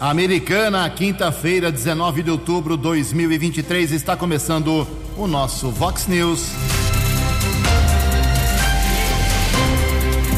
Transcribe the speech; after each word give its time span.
Americana, 0.00 0.88
quinta-feira, 0.88 1.72
19 1.72 2.22
de 2.22 2.30
outubro 2.30 2.76
de 2.76 2.84
2023, 2.84 3.90
está 3.90 4.16
começando 4.16 4.86
o 5.16 5.26
nosso 5.26 5.72
Vox 5.72 6.06
News. 6.06 6.50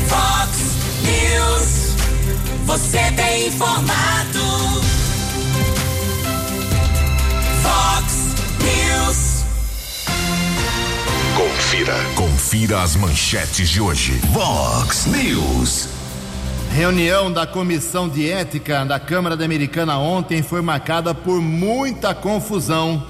Vox 0.08 0.56
News, 1.04 1.94
você 2.64 3.12
tem 3.14 3.48
informado. 3.48 4.40
Vox 7.60 8.14
News. 8.64 9.44
Confira, 11.36 11.96
confira 12.14 12.80
as 12.80 12.96
manchetes 12.96 13.68
de 13.68 13.78
hoje. 13.78 14.12
Vox 14.32 15.04
News. 15.04 15.99
Reunião 16.70 17.32
da 17.32 17.46
Comissão 17.48 18.08
de 18.08 18.30
Ética 18.30 18.84
da 18.84 18.98
Câmara 19.00 19.36
da 19.36 19.44
Americana 19.44 19.98
ontem 19.98 20.40
foi 20.40 20.62
marcada 20.62 21.12
por 21.12 21.40
muita 21.40 22.14
confusão. 22.14 23.04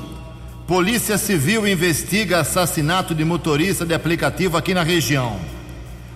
Polícia 0.66 1.18
Civil 1.18 1.68
investiga 1.68 2.40
assassinato 2.40 3.14
de 3.14 3.22
motorista 3.22 3.84
de 3.84 3.92
aplicativo 3.92 4.56
aqui 4.56 4.72
na 4.72 4.82
região. 4.82 5.38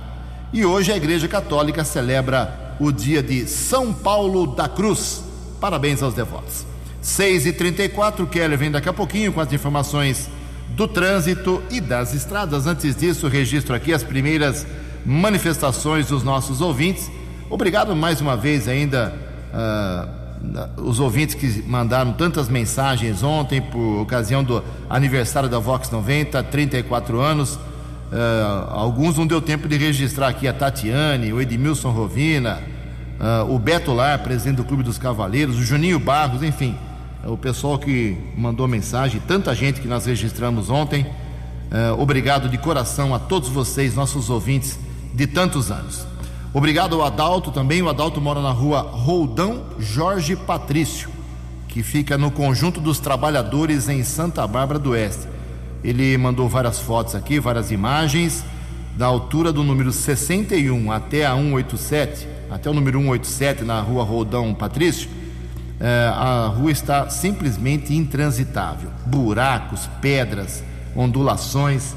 E 0.52 0.64
hoje 0.64 0.90
a 0.92 0.96
Igreja 0.96 1.28
Católica 1.28 1.84
celebra 1.84 2.65
o 2.78 2.92
dia 2.92 3.22
de 3.22 3.46
São 3.46 3.92
Paulo 3.92 4.46
da 4.46 4.68
Cruz. 4.68 5.22
Parabéns 5.60 6.02
aos 6.02 6.14
devotos. 6.14 6.66
6 7.00 7.46
e 7.46 7.52
34 7.52 8.26
Keller 8.26 8.58
vem 8.58 8.70
daqui 8.70 8.88
a 8.88 8.92
pouquinho 8.92 9.32
com 9.32 9.40
as 9.40 9.52
informações 9.52 10.28
do 10.70 10.88
trânsito 10.88 11.62
e 11.70 11.80
das 11.80 12.12
estradas. 12.14 12.66
Antes 12.66 12.96
disso, 12.96 13.28
registro 13.28 13.74
aqui 13.74 13.92
as 13.92 14.02
primeiras 14.02 14.66
manifestações 15.04 16.08
dos 16.08 16.22
nossos 16.22 16.60
ouvintes. 16.60 17.10
Obrigado 17.48 17.94
mais 17.94 18.20
uma 18.20 18.36
vez 18.36 18.66
ainda 18.66 19.14
uh, 19.54 20.82
os 20.82 21.00
ouvintes 21.00 21.34
que 21.34 21.62
mandaram 21.62 22.12
tantas 22.12 22.48
mensagens 22.48 23.22
ontem 23.22 23.60
por 23.60 24.00
ocasião 24.02 24.42
do 24.42 24.62
aniversário 24.90 25.48
da 25.48 25.58
Vox 25.58 25.90
90, 25.90 26.42
34 26.42 27.20
anos. 27.20 27.58
Uh, 28.12 28.70
alguns 28.70 29.16
não 29.16 29.26
deu 29.26 29.40
tempo 29.42 29.68
de 29.68 29.76
registrar 29.76 30.28
aqui 30.28 30.46
a 30.46 30.52
Tatiane, 30.52 31.32
o 31.32 31.40
Edmilson 31.40 31.90
Rovina, 31.90 32.62
uh, 33.18 33.52
o 33.52 33.58
Beto 33.58 33.92
Lar, 33.92 34.20
presidente 34.20 34.56
do 34.56 34.64
Clube 34.64 34.84
dos 34.84 34.96
Cavaleiros, 34.96 35.56
o 35.58 35.62
Juninho 35.62 35.98
Barros, 35.98 36.42
enfim, 36.42 36.76
o 37.24 37.36
pessoal 37.36 37.78
que 37.78 38.16
mandou 38.36 38.68
mensagem, 38.68 39.20
tanta 39.26 39.52
gente 39.54 39.80
que 39.80 39.88
nós 39.88 40.06
registramos 40.06 40.70
ontem. 40.70 41.02
Uh, 41.02 42.00
obrigado 42.00 42.48
de 42.48 42.56
coração 42.56 43.12
a 43.12 43.18
todos 43.18 43.48
vocês, 43.48 43.96
nossos 43.96 44.30
ouvintes 44.30 44.78
de 45.12 45.26
tantos 45.26 45.72
anos. 45.72 46.06
Obrigado 46.54 46.94
ao 46.94 47.04
Adalto 47.04 47.50
também. 47.50 47.82
O 47.82 47.88
Adalto 47.88 48.20
mora 48.20 48.40
na 48.40 48.50
rua 48.50 48.80
Roldão 48.80 49.64
Jorge 49.78 50.36
Patrício, 50.36 51.10
que 51.66 51.82
fica 51.82 52.16
no 52.16 52.30
Conjunto 52.30 52.80
dos 52.80 53.00
Trabalhadores 53.00 53.88
em 53.88 54.04
Santa 54.04 54.46
Bárbara 54.46 54.78
do 54.78 54.90
Oeste. 54.90 55.35
Ele 55.86 56.18
mandou 56.18 56.48
várias 56.48 56.80
fotos 56.80 57.14
aqui, 57.14 57.38
várias 57.38 57.70
imagens, 57.70 58.44
da 58.96 59.06
altura 59.06 59.52
do 59.52 59.62
número 59.62 59.92
61 59.92 60.90
até 60.90 61.24
a 61.24 61.36
187, 61.36 62.26
até 62.50 62.68
o 62.68 62.74
número 62.74 62.98
187 62.98 63.62
na 63.62 63.80
rua 63.80 64.02
Roldão 64.02 64.52
Patrício. 64.52 65.08
É, 65.78 66.10
a 66.12 66.48
rua 66.48 66.72
está 66.72 67.08
simplesmente 67.08 67.94
intransitável. 67.94 68.90
Buracos, 69.06 69.88
pedras, 70.02 70.64
ondulações. 70.96 71.94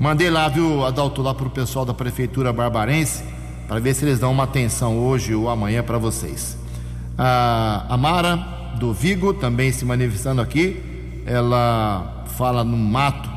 Mandei 0.00 0.30
lá, 0.30 0.48
viu, 0.48 0.86
Adalto, 0.86 1.20
lá 1.20 1.34
para 1.34 1.46
o 1.46 1.50
pessoal 1.50 1.84
da 1.84 1.92
Prefeitura 1.92 2.54
Barbarense, 2.54 3.22
para 3.68 3.78
ver 3.80 3.92
se 3.92 4.06
eles 4.06 4.18
dão 4.18 4.32
uma 4.32 4.44
atenção 4.44 4.98
hoje 4.98 5.34
ou 5.34 5.50
amanhã 5.50 5.82
para 5.82 5.98
vocês. 5.98 6.56
A 7.18 7.96
Mara, 7.98 8.36
do 8.78 8.94
Vigo, 8.94 9.34
também 9.34 9.72
se 9.72 9.84
manifestando 9.84 10.40
aqui. 10.40 10.82
Ela 11.26 12.15
fala 12.36 12.62
no 12.62 12.76
mato, 12.76 13.28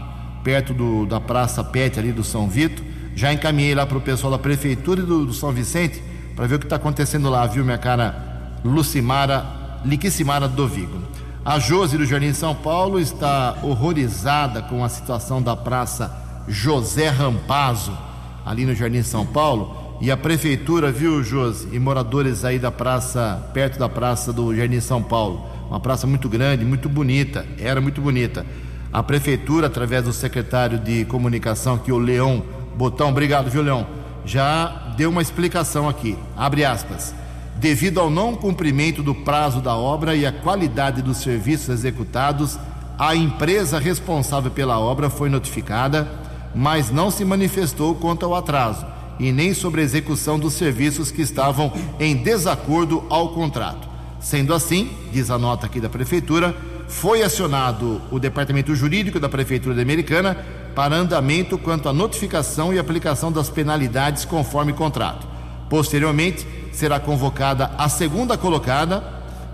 perto 0.44 0.74
do, 0.74 1.06
da 1.06 1.20
Praça 1.20 1.64
Pet 1.64 2.00
ali 2.00 2.12
do 2.12 2.24
São 2.24 2.48
Vito. 2.48 2.84
Já 3.16 3.34
encaminhei 3.34 3.74
lá 3.74 3.86
para 3.86 3.98
o 3.98 4.02
pessoal 4.02 4.32
da 4.32 4.40
Prefeitura 4.40 5.02
e 5.02 5.06
do, 5.06 5.26
do 5.26 5.34
São 5.34 5.52
Vicente 5.52 6.02
para 6.36 6.48
ver 6.48 6.56
o 6.56 6.60
que 6.60 6.66
está 6.66 6.78
acontecendo 6.78 7.30
lá, 7.30 7.46
viu, 7.46 7.66
minha 7.66 7.78
cara 7.78 8.60
Lucimara, 8.64 9.46
Liquicimara 9.84 10.48
do 10.48 10.68
Vigo. 10.68 10.98
A 11.44 11.60
Josi 11.60 11.98
do 11.98 12.06
Jardim 12.06 12.34
São 12.34 12.54
Paulo 12.54 13.00
está 13.00 13.58
horrorizada 13.64 14.62
com 14.62 14.84
a 14.84 14.90
situação 14.90 15.42
da 15.42 15.56
Praça 15.56 16.16
José 16.48 17.10
Rampazzo, 17.10 17.98
ali 18.46 18.66
no 18.66 18.76
Jardim 18.76 19.04
São 19.04 19.26
Paulo. 19.26 19.98
E 20.02 20.10
a 20.12 20.16
prefeitura, 20.16 20.92
viu, 20.92 21.22
Josi, 21.24 21.68
e 21.74 21.80
moradores 21.80 22.46
aí 22.46 22.58
da 22.58 22.72
praça, 22.72 23.50
perto 23.54 23.78
da 23.78 23.90
praça 23.90 24.32
do 24.32 24.56
Jardim 24.56 24.80
São 24.80 25.04
Paulo, 25.04 25.46
uma 25.70 25.80
praça 25.80 26.08
muito 26.08 26.30
grande, 26.30 26.64
muito 26.64 26.88
bonita, 26.88 27.46
era 27.58 27.82
muito 27.82 28.02
bonita. 28.02 28.46
A 28.92 29.04
prefeitura, 29.04 29.68
através 29.68 30.04
do 30.04 30.14
secretário 30.14 30.80
de 30.80 31.06
comunicação 31.06 31.76
aqui, 31.76 31.92
o 31.92 32.00
Leão 32.00 32.44
Botão, 32.76 33.10
obrigado, 33.10 33.50
viu, 33.50 33.62
Leão? 33.62 33.86
Já 34.26 34.94
deu 34.98 35.10
uma 35.10 35.22
explicação 35.22 35.88
aqui. 35.88 36.18
Abre 36.36 36.66
aspas. 36.66 37.14
Devido 37.58 38.00
ao 38.00 38.10
não 38.10 38.36
cumprimento 38.36 39.04
do 39.04 39.14
prazo 39.14 39.62
da 39.62 39.76
obra 39.76 40.16
e 40.16 40.26
à 40.26 40.32
qualidade 40.32 41.02
dos 41.02 41.18
serviços 41.18 41.70
executados, 41.70 42.58
a 42.98 43.16
empresa 43.16 43.78
responsável 43.78 44.50
pela 44.50 44.80
obra 44.80 45.10
foi 45.10 45.30
notificada, 45.30 46.10
mas 46.56 46.90
não 46.90 47.12
se 47.12 47.24
manifestou 47.24 47.94
quanto 47.96 48.26
ao 48.26 48.34
atraso 48.34 48.86
e 49.20 49.32
nem 49.32 49.54
sobre 49.54 49.82
a 49.82 49.84
execução 49.84 50.40
dos 50.40 50.54
serviços 50.54 51.12
que 51.12 51.22
estavam 51.22 51.72
em 52.00 52.16
desacordo 52.16 53.04
ao 53.10 53.34
contrato. 53.34 53.88
Sendo 54.20 54.54
assim, 54.54 54.90
diz 55.12 55.30
a 55.30 55.38
nota 55.38 55.66
aqui 55.66 55.80
da 55.80 55.90
Prefeitura, 55.90 56.56
foi 56.90 57.22
acionado 57.22 58.02
o 58.12 58.20
Departamento 58.20 58.76
Jurídico 58.76 59.20
da 59.20 59.30
Prefeitura 59.30 59.76
de 59.76 59.82
Americana 59.82 60.36
para 60.76 60.96
andamento 60.96 61.58
quanto 61.58 61.88
à 61.88 61.94
notificação 61.94 62.74
e 62.74 62.80
aplicação 62.80 63.32
das 63.32 63.50
penalidades 63.50 64.26
conforme 64.26 64.74
contrato. 64.74 65.28
Posteriormente, 65.70 66.46
será 66.74 67.00
convocada 67.00 67.72
a 67.78 67.88
segunda 67.88 68.38
colocada 68.38 69.04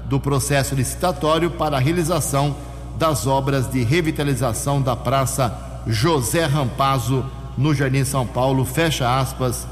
do 0.05 0.19
processo 0.19 0.73
licitatório 0.75 1.51
para 1.51 1.75
a 1.75 1.79
realização 1.79 2.55
das 2.97 3.27
obras 3.27 3.69
de 3.69 3.83
revitalização 3.83 4.81
da 4.81 4.95
Praça 4.95 5.83
José 5.85 6.45
Rampazzo, 6.45 7.25
no 7.57 7.73
Jardim 7.73 8.03
São 8.05 8.25
Paulo, 8.25 8.63
fecha 8.65 9.19
aspas. 9.19 9.67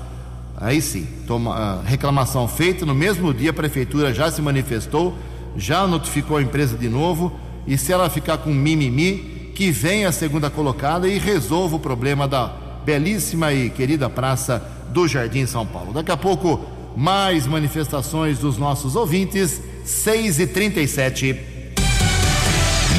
Aí 0.58 0.82
sim, 0.82 1.08
toma, 1.26 1.56
ah, 1.56 1.82
reclamação 1.86 2.48
feita, 2.48 2.86
no 2.86 2.94
mesmo 2.94 3.34
dia 3.34 3.52
a 3.52 3.54
prefeitura 3.54 4.14
já 4.14 4.30
se 4.30 4.42
manifestou, 4.42 5.16
já 5.56 5.88
notificou 5.88 6.38
a 6.38 6.42
empresa 6.42 6.78
de 6.78 6.90
novo, 6.90 7.32
e 7.66 7.78
se 7.78 7.92
ela 7.92 8.10
ficar 8.10 8.38
com 8.38 8.52
mimimi, 8.52 9.52
que 9.56 9.72
venha 9.72 10.10
a 10.10 10.12
segunda 10.12 10.50
colocada 10.50 11.08
e 11.08 11.18
resolva 11.18 11.76
o 11.76 11.80
problema 11.80 12.28
da 12.28 12.52
belíssima 12.86 13.54
e 13.54 13.70
querida 13.70 14.10
praça 14.10 14.62
do 14.90 15.08
Jardim 15.08 15.46
São 15.46 15.66
Paulo. 15.66 15.94
Daqui 15.94 16.12
a 16.12 16.18
pouco, 16.18 16.60
mais 16.96 17.48
manifestações 17.48 18.40
dos 18.40 18.58
nossos 18.58 18.96
ouvintes, 18.96 19.62
6 19.86 20.40
e 20.40 20.48
37 20.48 21.34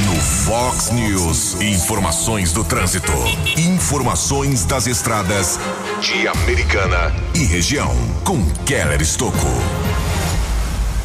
No 0.07 0.21
Fox 0.21 0.91
News, 0.91 1.61
informações 1.61 2.53
do 2.53 2.65
trânsito. 2.65 3.13
Informações 3.57 4.65
das 4.65 4.87
estradas 4.87 5.59
de 6.01 6.27
Americana 6.27 7.15
e 7.35 7.45
região. 7.45 7.95
Com 8.25 8.45
Keller 8.65 9.01
Estocco. 9.01 9.74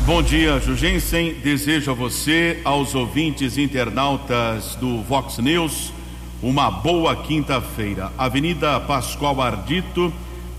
Bom 0.05 0.23
dia, 0.23 0.59
Jugensen. 0.59 1.35
Desejo 1.35 1.91
a 1.91 1.93
você, 1.93 2.59
aos 2.63 2.95
ouvintes 2.95 3.57
internautas 3.57 4.75
do 4.75 5.03
Vox 5.03 5.37
News, 5.37 5.93
uma 6.41 6.71
boa 6.71 7.15
quinta-feira. 7.15 8.11
Avenida 8.17 8.79
Pascoal 8.79 9.39
Ardito, 9.41 10.11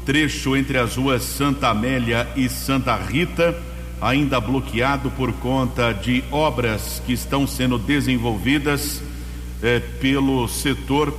trecho 0.07 0.57
entre 0.57 0.79
as 0.79 0.95
ruas 0.95 1.23
Santa 1.23 1.69
Amélia 1.69 2.29
e 2.37 2.49
Santa 2.49 2.95
Rita, 2.95 3.57
ainda 4.01 4.41
bloqueado 4.41 5.11
por 5.11 5.33
conta 5.33 5.93
de 5.93 6.23
obras 6.31 7.03
que 7.05 7.13
estão 7.13 7.47
sendo 7.47 7.77
desenvolvidas 7.77 9.03
eh, 9.63 9.81
pelo 10.01 10.47
setor 10.47 11.13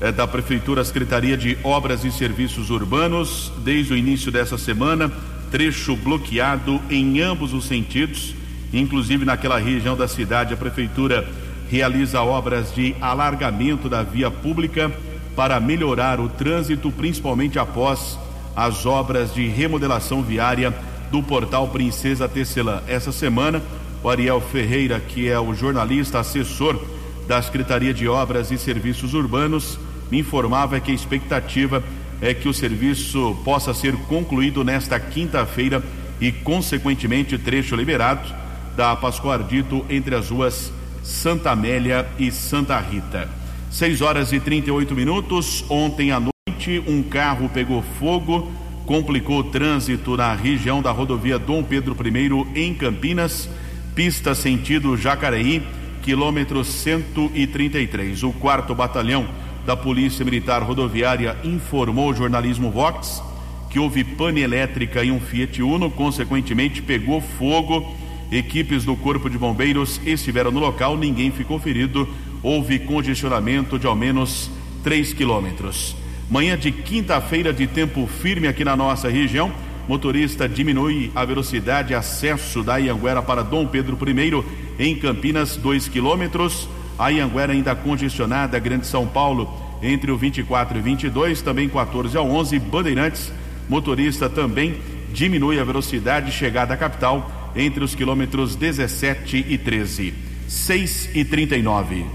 eh, 0.00 0.10
da 0.10 0.26
Prefeitura, 0.26 0.84
Secretaria 0.84 1.36
de 1.36 1.56
Obras 1.62 2.04
e 2.04 2.10
Serviços 2.10 2.68
Urbanos, 2.68 3.52
desde 3.58 3.92
o 3.92 3.96
início 3.96 4.32
dessa 4.32 4.58
semana 4.58 5.12
trecho 5.50 5.96
bloqueado 5.96 6.80
em 6.90 7.20
ambos 7.20 7.52
os 7.52 7.66
sentidos, 7.66 8.34
inclusive 8.72 9.24
naquela 9.24 9.58
região 9.58 9.96
da 9.96 10.08
cidade, 10.08 10.54
a 10.54 10.56
prefeitura 10.56 11.28
realiza 11.70 12.22
obras 12.22 12.74
de 12.74 12.94
alargamento 13.00 13.88
da 13.88 14.02
via 14.02 14.30
pública 14.30 14.92
para 15.34 15.58
melhorar 15.60 16.20
o 16.20 16.28
trânsito, 16.28 16.90
principalmente 16.90 17.58
após 17.58 18.18
as 18.54 18.86
obras 18.86 19.34
de 19.34 19.46
remodelação 19.46 20.22
viária 20.22 20.74
do 21.10 21.22
portal 21.22 21.68
Princesa 21.68 22.28
Tecelã. 22.28 22.82
Essa 22.88 23.12
semana, 23.12 23.62
o 24.02 24.08
Ariel 24.08 24.40
Ferreira, 24.40 24.98
que 24.98 25.28
é 25.28 25.38
o 25.38 25.54
jornalista 25.54 26.20
assessor 26.20 26.80
da 27.28 27.42
Secretaria 27.42 27.92
de 27.92 28.08
Obras 28.08 28.50
e 28.50 28.58
Serviços 28.58 29.12
Urbanos, 29.12 29.78
me 30.10 30.20
informava 30.20 30.80
que 30.80 30.90
a 30.90 30.94
expectativa 30.94 31.82
é 32.20 32.32
que 32.32 32.48
o 32.48 32.54
serviço 32.54 33.36
possa 33.44 33.74
ser 33.74 33.94
concluído 34.08 34.64
nesta 34.64 34.98
quinta-feira 34.98 35.82
e, 36.20 36.32
consequentemente, 36.32 37.38
trecho 37.38 37.76
liberado 37.76 38.32
da 38.76 38.94
Pascoal 38.96 39.34
Ardito 39.34 39.84
entre 39.88 40.14
as 40.14 40.30
ruas 40.30 40.72
Santa 41.02 41.50
Amélia 41.50 42.06
e 42.18 42.30
Santa 42.30 42.78
Rita. 42.78 43.28
6 43.70 44.00
horas 44.00 44.32
e 44.32 44.40
38 44.40 44.94
minutos. 44.94 45.64
Ontem 45.68 46.10
à 46.10 46.20
noite, 46.20 46.82
um 46.86 47.02
carro 47.02 47.48
pegou 47.48 47.82
fogo, 47.98 48.50
complicou 48.86 49.40
o 49.40 49.44
trânsito 49.44 50.16
na 50.16 50.34
região 50.34 50.80
da 50.80 50.90
rodovia 50.90 51.38
Dom 51.38 51.62
Pedro 51.62 51.96
I, 52.04 52.60
em 52.60 52.74
Campinas, 52.74 53.48
pista 53.94 54.34
sentido 54.34 54.96
Jacareí, 54.96 55.62
quilômetro 56.02 56.64
133. 56.64 58.22
O 58.22 58.32
quarto 58.32 58.74
batalhão 58.74 59.26
da 59.66 59.76
Polícia 59.76 60.24
Militar 60.24 60.62
Rodoviária 60.62 61.36
informou 61.42 62.08
ao 62.08 62.14
jornalismo 62.14 62.70
Vox 62.70 63.22
que 63.68 63.80
houve 63.80 64.04
pane 64.04 64.40
elétrica 64.40 65.04
em 65.04 65.10
um 65.10 65.20
Fiat 65.20 65.62
Uno, 65.62 65.90
consequentemente 65.90 66.80
pegou 66.80 67.20
fogo. 67.20 67.94
Equipes 68.32 68.84
do 68.84 68.96
Corpo 68.96 69.28
de 69.28 69.36
Bombeiros 69.36 70.00
estiveram 70.06 70.50
no 70.50 70.60
local, 70.60 70.96
ninguém 70.96 71.30
ficou 71.30 71.58
ferido. 71.58 72.08
Houve 72.42 72.78
congestionamento 72.78 73.78
de 73.78 73.86
ao 73.86 73.94
menos 73.94 74.50
3 74.82 75.12
quilômetros. 75.12 75.94
Manhã 76.30 76.56
de 76.56 76.72
quinta-feira 76.72 77.52
de 77.52 77.66
tempo 77.66 78.06
firme 78.06 78.48
aqui 78.48 78.64
na 78.64 78.76
nossa 78.76 79.10
região. 79.10 79.52
Motorista 79.86 80.48
diminui 80.48 81.10
a 81.14 81.24
velocidade 81.24 81.94
acesso 81.94 82.62
da 82.62 82.78
Ianguera 82.78 83.20
para 83.20 83.42
Dom 83.42 83.66
Pedro 83.66 83.98
I 84.08 84.44
em 84.78 84.96
Campinas, 84.96 85.56
2 85.56 85.88
quilômetros. 85.88 86.68
A 86.98 87.10
Ianguera 87.10 87.52
ainda 87.52 87.74
congestionada, 87.74 88.58
Grande 88.58 88.86
São 88.86 89.06
Paulo, 89.06 89.52
entre 89.82 90.10
o 90.10 90.16
24 90.16 90.78
e 90.78 90.80
22, 90.80 91.42
também 91.42 91.68
14 91.68 92.16
ao 92.16 92.26
11. 92.30 92.58
Bandeirantes, 92.58 93.30
motorista 93.68 94.26
também 94.28 94.80
diminui 95.12 95.60
a 95.60 95.64
velocidade 95.64 96.32
chegada 96.32 96.74
à 96.74 96.76
capital 96.76 97.52
entre 97.54 97.84
os 97.84 97.94
quilômetros 97.94 98.56
17 98.56 99.46
e 99.48 99.58
13. 99.58 100.14
6 100.48 101.10
e 101.14 101.24
39. 101.24 102.06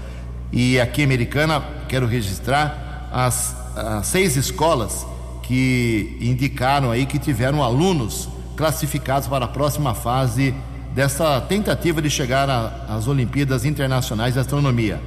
E 0.53 0.81
aqui, 0.81 1.03
americana, 1.03 1.63
quero 1.89 2.07
registrar 2.07 3.09
as, 3.13 3.55
as 3.77 4.07
seis 4.07 4.37
escolas 4.37 5.07
que 5.43 6.17
indicaram 6.21 6.91
aí 6.91 7.05
que 7.05 7.19
tiveram 7.19 7.63
alunos 7.63 8.29
classificados 8.57 9.29
para 9.29 9.45
a 9.45 9.49
próxima 9.49 9.95
fase 9.95 10.55
dessa 10.95 11.41
tentativa 11.43 12.01
de 12.01 12.09
chegar 12.09 12.49
às 12.89 13.07
Olimpíadas 13.07 13.67
Internacionais 13.67 14.35
de 14.35 14.41
Astronomia. 14.41 14.99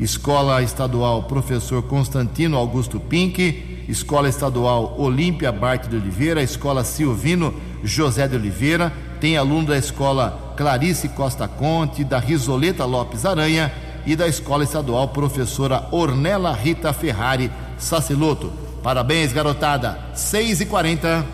Escola 0.00 0.62
Estadual 0.62 1.24
Professor 1.24 1.82
Constantino 1.82 2.56
Augusto 2.56 3.00
Pink, 3.00 3.84
Escola 3.88 4.28
Estadual 4.28 4.94
Olímpia 4.96 5.50
Bart 5.50 5.88
de 5.88 5.96
Oliveira, 5.96 6.42
Escola 6.42 6.84
Silvino 6.84 7.52
José 7.84 8.28
de 8.28 8.36
Oliveira, 8.36 8.92
tem 9.20 9.36
aluno 9.36 9.68
da 9.68 9.76
Escola 9.76 10.54
Clarice 10.56 11.08
Costa 11.08 11.48
Conte, 11.48 12.04
da 12.04 12.18
Risoleta 12.18 12.84
Lopes 12.84 13.24
Aranha 13.24 13.72
e 14.06 14.14
da 14.14 14.28
Escola 14.28 14.62
Estadual 14.62 15.08
Professora 15.08 15.88
Ornella 15.90 16.52
Rita 16.52 16.92
Ferrari 16.92 17.50
Saciloto. 17.76 18.52
Parabéns, 18.82 19.32
garotada. 19.32 19.98
6 20.14 20.60
e 20.60 20.66
40 20.66 21.26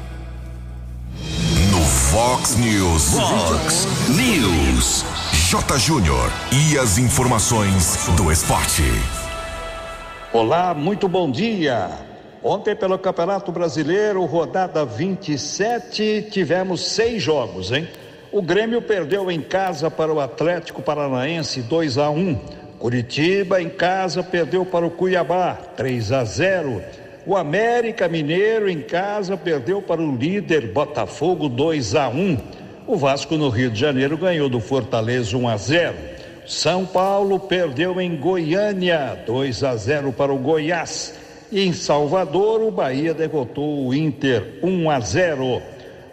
No 1.71 1.81
Fox 1.81 2.57
News. 2.57 3.11
Fox 3.11 3.87
News. 4.09 5.24
J. 5.55 5.79
Júnior. 5.79 6.33
E 6.51 6.77
as 6.77 6.99
informações 6.99 8.09
do 8.17 8.33
esporte. 8.33 8.83
Olá, 10.33 10.75
muito 10.75 11.07
bom 11.07 11.31
dia. 11.31 11.91
Ontem, 12.43 12.75
pelo 12.75 12.99
Campeonato 12.99 13.53
Brasileiro, 13.53 14.25
rodada 14.25 14.85
27, 14.85 16.27
tivemos 16.29 16.85
seis 16.85 17.23
jogos, 17.23 17.71
hein? 17.71 17.87
O 18.33 18.43
Grêmio 18.43 18.83
perdeu 18.83 19.31
em 19.31 19.41
casa 19.41 19.89
para 19.89 20.13
o 20.13 20.19
Atlético 20.19 20.83
Paranaense 20.83 21.63
2 21.63 21.99
a 21.99 22.11
1. 22.11 22.37
Curitiba 22.81 23.63
em 23.63 23.71
casa 23.71 24.25
perdeu 24.25 24.67
para 24.67 24.85
o 24.85 24.91
Cuiabá 24.91 25.55
3 25.77 26.11
a 26.11 26.25
0. 26.25 26.83
O 27.25 27.37
América 27.37 28.09
Mineiro 28.09 28.69
em 28.69 28.81
casa 28.81 29.37
perdeu 29.37 29.81
para 29.81 30.03
o 30.03 30.17
líder 30.17 30.73
Botafogo 30.73 31.49
2 31.49 31.95
a 31.95 32.09
1. 32.09 32.64
O 32.87 32.97
Vasco 32.97 33.39
no 33.39 33.49
Rio 33.49 33.71
de 33.71 33.81
Janeiro 33.81 34.15
ganhou 34.19 34.47
do 34.47 34.61
Fortaleza 34.61 35.35
1 35.35 35.49
a 35.49 35.57
0. 35.57 35.95
São 36.47 36.85
Paulo 36.85 37.41
perdeu 37.41 37.99
em 37.99 38.15
Goiânia 38.15 39.19
2 39.27 39.65
a 39.65 39.75
0 39.75 40.13
para 40.13 40.31
o 40.31 40.37
Goiás. 40.37 41.15
E 41.51 41.63
em 41.63 41.73
Salvador, 41.73 42.61
o 42.61 42.71
Bahia 42.71 43.15
derrotou 43.15 43.87
o 43.87 43.95
Inter 43.95 44.59
1 44.63 44.91
a 44.91 45.01
0. 45.01 45.63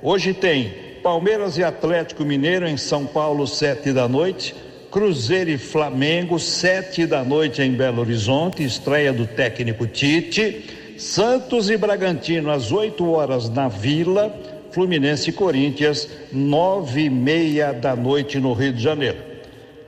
Hoje 0.01 0.33
tem 0.33 0.73
Palmeiras 1.03 1.57
e 1.57 1.63
Atlético 1.63 2.23
Mineiro 2.23 2.65
em 2.65 2.77
São 2.77 3.05
Paulo, 3.05 3.45
sete 3.45 3.91
da 3.91 4.07
noite. 4.07 4.55
Cruzeiro 4.89 5.49
e 5.49 5.57
Flamengo, 5.57 6.39
sete 6.39 7.05
da 7.05 7.21
noite 7.21 7.61
em 7.61 7.71
Belo 7.73 7.99
Horizonte, 7.99 8.63
estreia 8.63 9.11
do 9.11 9.27
técnico 9.27 9.85
Tite. 9.85 10.95
Santos 10.97 11.69
e 11.69 11.75
Bragantino 11.75 12.49
às 12.49 12.71
8 12.71 13.05
horas 13.11 13.49
na 13.49 13.67
Vila. 13.67 14.60
Fluminense 14.71 15.29
e 15.29 15.33
Corinthians, 15.33 16.07
nove 16.31 17.03
e 17.03 17.09
meia 17.09 17.73
da 17.73 17.95
noite 17.95 18.39
no 18.39 18.53
Rio 18.53 18.73
de 18.73 18.81
Janeiro. 18.81 19.17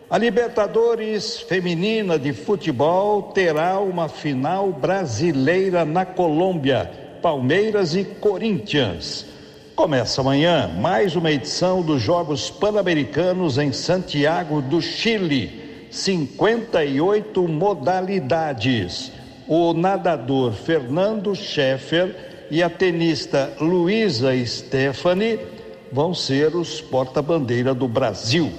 A 0.10 0.18
Libertadores 0.18 1.40
Feminina 1.40 2.20
de 2.20 2.34
Futebol 2.34 3.24
terá 3.34 3.80
uma 3.80 4.08
final 4.08 4.72
brasileira 4.72 5.84
na 5.84 6.06
Colômbia, 6.06 6.92
Palmeiras 7.22 7.96
e 7.96 8.04
Corinthians. 8.04 9.25
Começa 9.75 10.22
amanhã 10.22 10.68
mais 10.68 11.16
uma 11.16 11.32
edição 11.32 11.82
dos 11.82 12.00
Jogos 12.00 12.52
Pan-Americanos 12.52 13.58
em 13.58 13.72
Santiago 13.72 14.62
do 14.62 14.80
Chile. 14.82 15.88
58 15.90 17.48
modalidades. 17.48 19.12
O 19.48 19.74
nadador 19.74 20.54
Fernando 20.54 21.36
Scheffer 21.36 22.33
e 22.53 22.62
a 22.62 22.69
tenista 22.69 23.51
Luísa 23.60 24.29
Stephanie 24.45 25.39
vão 25.91 26.13
ser 26.13 26.55
os 26.55 26.79
porta-bandeira 26.79 27.74
do 27.74 27.88
Brasil. 27.88 28.51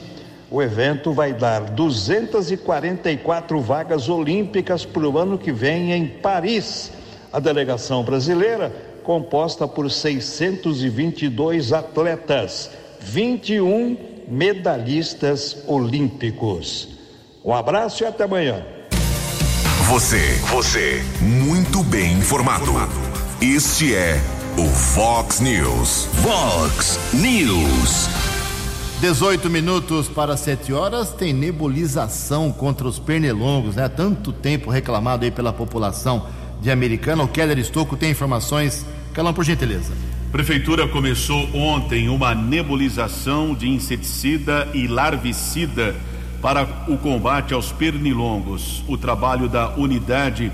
O 0.51 0.61
evento 0.61 1.13
vai 1.13 1.33
dar 1.33 1.61
244 1.61 3.61
vagas 3.61 4.09
olímpicas 4.09 4.85
para 4.85 5.09
o 5.09 5.17
ano 5.17 5.39
que 5.39 5.53
vem 5.53 5.93
em 5.93 6.09
Paris. 6.09 6.91
A 7.33 7.39
delegação 7.39 8.03
brasileira 8.03 8.73
composta 9.05 9.69
por 9.69 9.89
622 9.89 11.73
atletas, 11.73 12.73
21 12.99 13.97
medalhistas 14.27 15.59
olímpicos. 15.69 16.89
Um 17.45 17.55
abraço 17.55 18.03
e 18.03 18.07
até 18.09 18.25
amanhã. 18.25 18.67
Você, 19.89 20.35
você, 20.51 21.01
muito 21.21 21.85
bem 21.85 22.15
informado. 22.15 22.73
Este 23.47 23.95
é 23.95 24.19
o 24.57 24.67
Fox 24.67 25.39
News. 25.39 26.09
Fox 26.23 26.99
News. 27.13 28.09
18 29.03 29.51
minutos 29.51 30.09
para 30.09 30.35
7 30.35 30.73
horas, 30.73 31.13
tem 31.13 31.35
nebulização 31.35 32.51
contra 32.51 32.89
os 32.89 32.99
pernilongos, 32.99 33.77
né? 33.77 33.87
Tanto 33.87 34.33
tempo 34.33 34.71
reclamado 34.71 35.27
aí 35.27 35.31
pela 35.31 35.53
população 35.53 36.27
de 36.63 36.71
Americana. 36.71 37.23
O 37.23 37.29
Keller 37.29 37.59
Estocco 37.59 37.99
tem 37.99 38.13
informações. 38.13 38.87
Calão, 39.13 39.35
por 39.35 39.45
gentileza. 39.45 39.93
Prefeitura 40.33 40.89
começou 40.89 41.47
ontem 41.55 42.09
uma 42.09 42.35
nebulização 42.35 43.55
de 43.55 43.69
inseticida 43.69 44.71
e 44.73 44.89
larvicida 44.89 45.95
para 46.41 46.67
o 46.89 46.97
combate 46.97 47.53
aos 47.53 47.71
pernilongos. 47.71 48.83
O 48.89 48.97
trabalho 48.97 49.51
da 49.51 49.69
Unidade 49.77 50.51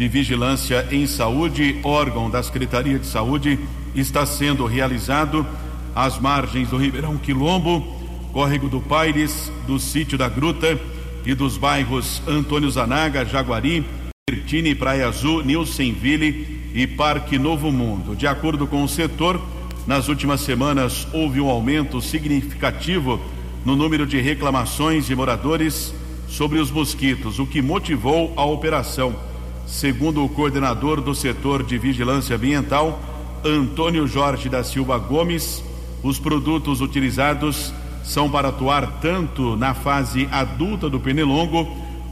de 0.00 0.08
Vigilância 0.08 0.88
em 0.90 1.06
Saúde, 1.06 1.78
órgão 1.82 2.30
da 2.30 2.42
Secretaria 2.42 2.98
de 2.98 3.06
Saúde, 3.06 3.58
está 3.94 4.24
sendo 4.24 4.64
realizado 4.64 5.46
às 5.94 6.18
margens 6.18 6.70
do 6.70 6.78
Ribeirão 6.78 7.18
Quilombo, 7.18 7.86
Córrego 8.32 8.66
do 8.66 8.80
Paires, 8.80 9.52
do 9.66 9.78
Sítio 9.78 10.16
da 10.16 10.26
Gruta 10.26 10.80
e 11.26 11.34
dos 11.34 11.58
bairros 11.58 12.22
Antônio 12.26 12.70
Zanaga, 12.70 13.26
Jaguari, 13.26 13.84
Bertini, 14.26 14.74
Praia 14.74 15.06
Azul, 15.06 15.44
Nilsenville 15.44 16.70
e 16.74 16.86
Parque 16.86 17.38
Novo 17.38 17.70
Mundo. 17.70 18.16
De 18.16 18.26
acordo 18.26 18.66
com 18.66 18.82
o 18.82 18.88
setor, 18.88 19.38
nas 19.86 20.08
últimas 20.08 20.40
semanas 20.40 21.06
houve 21.12 21.42
um 21.42 21.50
aumento 21.50 22.00
significativo 22.00 23.20
no 23.66 23.76
número 23.76 24.06
de 24.06 24.18
reclamações 24.18 25.04
de 25.04 25.14
moradores 25.14 25.92
sobre 26.26 26.58
os 26.58 26.70
mosquitos, 26.70 27.38
o 27.38 27.46
que 27.46 27.60
motivou 27.60 28.32
a 28.34 28.46
operação. 28.46 29.28
Segundo 29.70 30.24
o 30.24 30.28
coordenador 30.28 31.00
do 31.00 31.14
setor 31.14 31.62
de 31.62 31.78
vigilância 31.78 32.34
ambiental, 32.34 33.00
Antônio 33.44 34.04
Jorge 34.06 34.48
da 34.48 34.64
Silva 34.64 34.98
Gomes, 34.98 35.62
os 36.02 36.18
produtos 36.18 36.80
utilizados 36.80 37.72
são 38.02 38.28
para 38.28 38.48
atuar 38.48 38.98
tanto 39.00 39.56
na 39.56 39.72
fase 39.72 40.28
adulta 40.32 40.90
do 40.90 40.98
pernilongo 40.98 41.68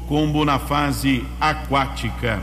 como 0.07 0.45
na 0.45 0.61
fase 0.61 1.25
aquática. 1.41 2.41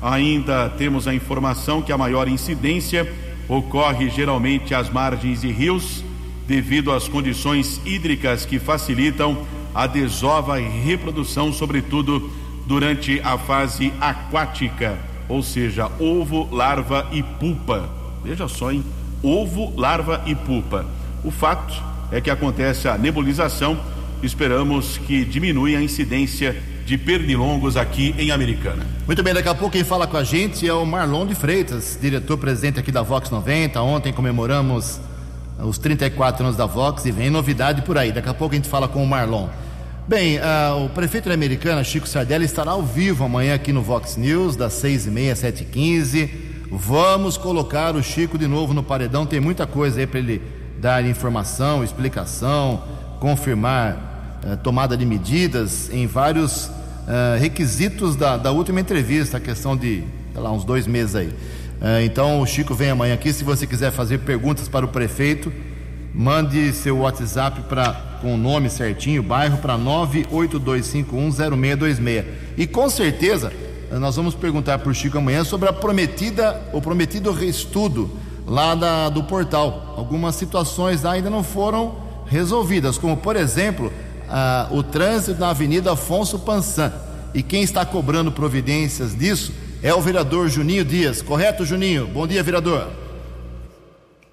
Ainda 0.00 0.70
temos 0.70 1.06
a 1.06 1.14
informação 1.14 1.82
que 1.82 1.92
a 1.92 1.98
maior 1.98 2.26
incidência 2.26 3.12
ocorre 3.46 4.08
geralmente 4.08 4.74
às 4.74 4.90
margens 4.90 5.42
de 5.42 5.52
rios, 5.52 6.02
devido 6.48 6.90
às 6.90 7.06
condições 7.06 7.82
hídricas 7.84 8.46
que 8.46 8.58
facilitam 8.58 9.44
a 9.74 9.86
desova 9.86 10.58
e 10.58 10.66
reprodução, 10.66 11.52
sobretudo 11.52 12.30
durante 12.66 13.20
a 13.20 13.36
fase 13.36 13.92
aquática, 14.00 14.98
ou 15.28 15.42
seja, 15.42 15.90
ovo, 15.98 16.48
larva 16.54 17.06
e 17.12 17.22
pupa. 17.22 17.88
Veja 18.22 18.48
só, 18.48 18.72
hein? 18.72 18.84
Ovo, 19.22 19.72
larva 19.76 20.22
e 20.26 20.34
pupa. 20.34 20.86
O 21.22 21.30
fato 21.30 21.74
é 22.10 22.20
que 22.20 22.30
acontece 22.30 22.88
a 22.88 22.96
nebulização, 22.98 23.78
esperamos 24.22 24.98
que 24.98 25.24
diminua 25.24 25.68
a 25.68 25.82
incidência 25.82 26.56
de 26.84 26.98
pernilongos 26.98 27.76
aqui 27.76 28.14
em 28.18 28.30
Americana. 28.30 28.86
Muito 29.06 29.22
bem, 29.22 29.32
daqui 29.32 29.48
a 29.48 29.54
pouco 29.54 29.72
quem 29.72 29.84
fala 29.84 30.06
com 30.06 30.16
a 30.16 30.24
gente 30.24 30.68
é 30.68 30.72
o 30.72 30.84
Marlon 30.84 31.26
de 31.26 31.34
Freitas, 31.34 31.98
diretor-presidente 32.00 32.78
aqui 32.78 32.92
da 32.92 33.02
Vox 33.02 33.30
90. 33.30 33.80
Ontem 33.80 34.12
comemoramos 34.12 35.00
os 35.58 35.78
34 35.78 36.44
anos 36.44 36.56
da 36.56 36.66
Vox 36.66 37.06
e 37.06 37.10
vem 37.10 37.30
novidade 37.30 37.82
por 37.82 37.96
aí. 37.96 38.12
Daqui 38.12 38.28
a 38.28 38.34
pouco 38.34 38.54
a 38.54 38.56
gente 38.56 38.68
fala 38.68 38.86
com 38.86 39.02
o 39.02 39.06
Marlon. 39.06 39.48
Bem, 40.06 40.36
uh, 40.36 40.84
o 40.84 40.90
prefeito 40.90 41.30
da 41.30 41.34
Americana, 41.34 41.82
Chico 41.82 42.06
Sardelli, 42.06 42.44
estará 42.44 42.72
ao 42.72 42.82
vivo 42.82 43.24
amanhã 43.24 43.54
aqui 43.54 43.72
no 43.72 43.80
Vox 43.80 44.18
News, 44.18 44.54
das 44.54 44.74
6h30 44.74 45.32
às 45.32 45.42
7h15. 45.42 46.28
Vamos 46.70 47.38
colocar 47.38 47.96
o 47.96 48.02
Chico 48.02 48.36
de 48.36 48.46
novo 48.46 48.74
no 48.74 48.82
paredão. 48.82 49.24
Tem 49.24 49.40
muita 49.40 49.66
coisa 49.66 50.00
aí 50.00 50.06
para 50.06 50.18
ele 50.18 50.42
dar 50.78 51.02
informação, 51.06 51.82
explicação, 51.82 52.84
confirmar 53.18 54.40
eh, 54.44 54.56
tomada 54.56 54.94
de 54.94 55.06
medidas 55.06 55.88
em 55.90 56.06
vários 56.06 56.66
uh, 56.66 57.40
requisitos 57.40 58.14
da, 58.14 58.36
da, 58.36 58.50
última 58.50 58.80
entrevista, 58.80 59.38
a 59.38 59.40
questão 59.40 59.74
de, 59.74 60.04
sei 60.34 60.42
lá, 60.42 60.52
uns 60.52 60.64
dois 60.64 60.86
meses 60.86 61.14
aí. 61.14 61.28
Uh, 61.28 62.04
então 62.04 62.42
o 62.42 62.46
Chico 62.46 62.74
vem 62.74 62.90
amanhã 62.90 63.14
aqui. 63.14 63.32
Se 63.32 63.42
você 63.42 63.66
quiser 63.66 63.90
fazer 63.90 64.18
perguntas 64.18 64.68
para 64.68 64.84
o 64.84 64.88
prefeito, 64.88 65.50
mande 66.12 66.74
seu 66.74 66.98
WhatsApp 66.98 67.62
para 67.62 68.13
com 68.24 68.34
o 68.36 68.38
nome 68.38 68.70
certinho, 68.70 69.22
bairro 69.22 69.58
para 69.58 69.76
982510626. 69.76 72.24
E 72.56 72.66
com 72.66 72.88
certeza 72.88 73.52
nós 74.00 74.16
vamos 74.16 74.34
perguntar 74.34 74.78
para 74.78 74.90
o 74.90 74.94
Chico 74.94 75.18
amanhã 75.18 75.44
sobre 75.44 75.68
a 75.68 75.74
prometida, 75.74 76.58
o 76.72 76.80
prometido 76.80 77.30
reestudo 77.32 78.10
lá 78.46 78.74
da, 78.74 79.10
do 79.10 79.24
portal. 79.24 79.92
Algumas 79.98 80.36
situações 80.36 81.04
ainda 81.04 81.28
não 81.28 81.44
foram 81.44 81.96
resolvidas, 82.24 82.96
como 82.96 83.14
por 83.14 83.36
exemplo 83.36 83.92
ah, 84.26 84.68
o 84.70 84.82
trânsito 84.82 85.38
na 85.38 85.50
Avenida 85.50 85.92
Afonso 85.92 86.38
Pansan. 86.38 86.90
E 87.34 87.42
quem 87.42 87.62
está 87.62 87.84
cobrando 87.84 88.32
providências 88.32 89.14
disso 89.14 89.52
é 89.82 89.92
o 89.92 90.00
vereador 90.00 90.48
Juninho 90.48 90.82
Dias. 90.82 91.20
Correto, 91.20 91.62
Juninho? 91.62 92.06
Bom 92.06 92.26
dia, 92.26 92.42
vereador. 92.42 92.88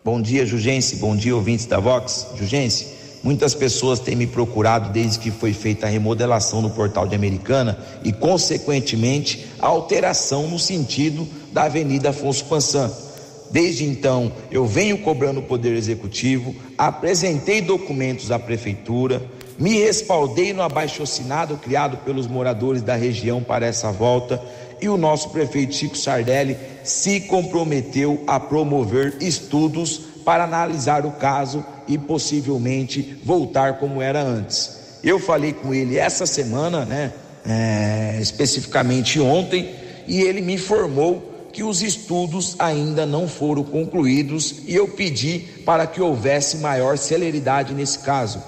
Bom 0.02 0.22
dia, 0.22 0.46
Jugense. 0.46 0.96
Bom 0.96 1.14
dia, 1.14 1.36
ouvintes 1.36 1.66
da 1.66 1.78
Vox. 1.78 2.28
Jugense, 2.38 3.01
muitas 3.24 3.54
pessoas 3.54 4.00
têm 4.00 4.16
me 4.16 4.28
procurado 4.28 4.90
desde 4.90 5.20
que 5.20 5.32
foi 5.32 5.54
feita 5.54 5.86
a 5.86 5.90
remodelação 5.90 6.62
no 6.62 6.70
portal 6.70 7.08
de 7.08 7.16
Americana 7.16 7.78
e, 8.04 8.12
consequentemente, 8.12 9.48
a 9.60 9.68
alteração 9.68 10.48
no 10.48 10.60
sentido 10.60 11.28
da 11.52 11.64
Avenida 11.64 12.10
Afonso 12.10 12.46
Pansan. 12.46 12.92
Desde 13.52 13.84
então, 13.84 14.32
eu 14.50 14.66
venho 14.66 14.98
cobrando 15.00 15.42
o 15.42 15.44
Poder 15.44 15.74
Executivo, 15.76 16.56
apresentei 16.78 17.62
documentos 17.62 18.32
à 18.32 18.40
Prefeitura, 18.40 19.22
me 19.60 19.78
respaldei 19.78 20.54
no 20.54 20.62
abaixo-assinado 20.62 21.58
criado 21.58 21.98
pelos 21.98 22.28
moradores 22.28 22.82
da 22.82 22.96
região 22.96 23.44
para 23.44 23.66
essa 23.66 23.92
volta 23.92 24.42
e 24.82 24.90
o 24.90 24.98
nosso 24.98 25.30
prefeito 25.30 25.76
Chico 25.76 25.98
Sardelli 25.98 26.58
se 26.84 27.22
comprometeu 27.22 28.24
a 28.26 28.40
promover 28.40 29.18
estudos 29.22 30.02
para 30.24 30.44
analisar 30.44 31.06
o 31.06 31.12
caso 31.12 31.66
e 31.88 31.98
possivelmente 31.98 33.20
voltar 33.24 33.80
como 33.80 34.02
era 34.02 34.22
antes. 34.22 34.80
Eu 35.04 35.20
falei 35.20 35.54
com 35.54 35.74
ele 35.74 35.98
essa 35.98 36.26
semana, 36.26 36.86
né, 36.86 37.12
é, 37.46 38.20
especificamente 38.22 39.20
ontem, 39.20 39.76
e 40.08 40.22
ele 40.22 40.42
me 40.42 40.54
informou 40.54 41.32
que 41.52 41.64
os 41.64 41.82
estudos 41.82 42.56
ainda 42.58 43.06
não 43.06 43.28
foram 43.28 43.64
concluídos 43.64 44.56
e 44.66 44.74
eu 44.74 44.88
pedi 44.88 45.40
para 45.66 45.86
que 45.86 46.02
houvesse 46.02 46.58
maior 46.58 46.98
celeridade 46.98 47.74
nesse 47.74 48.00
caso. 48.00 48.42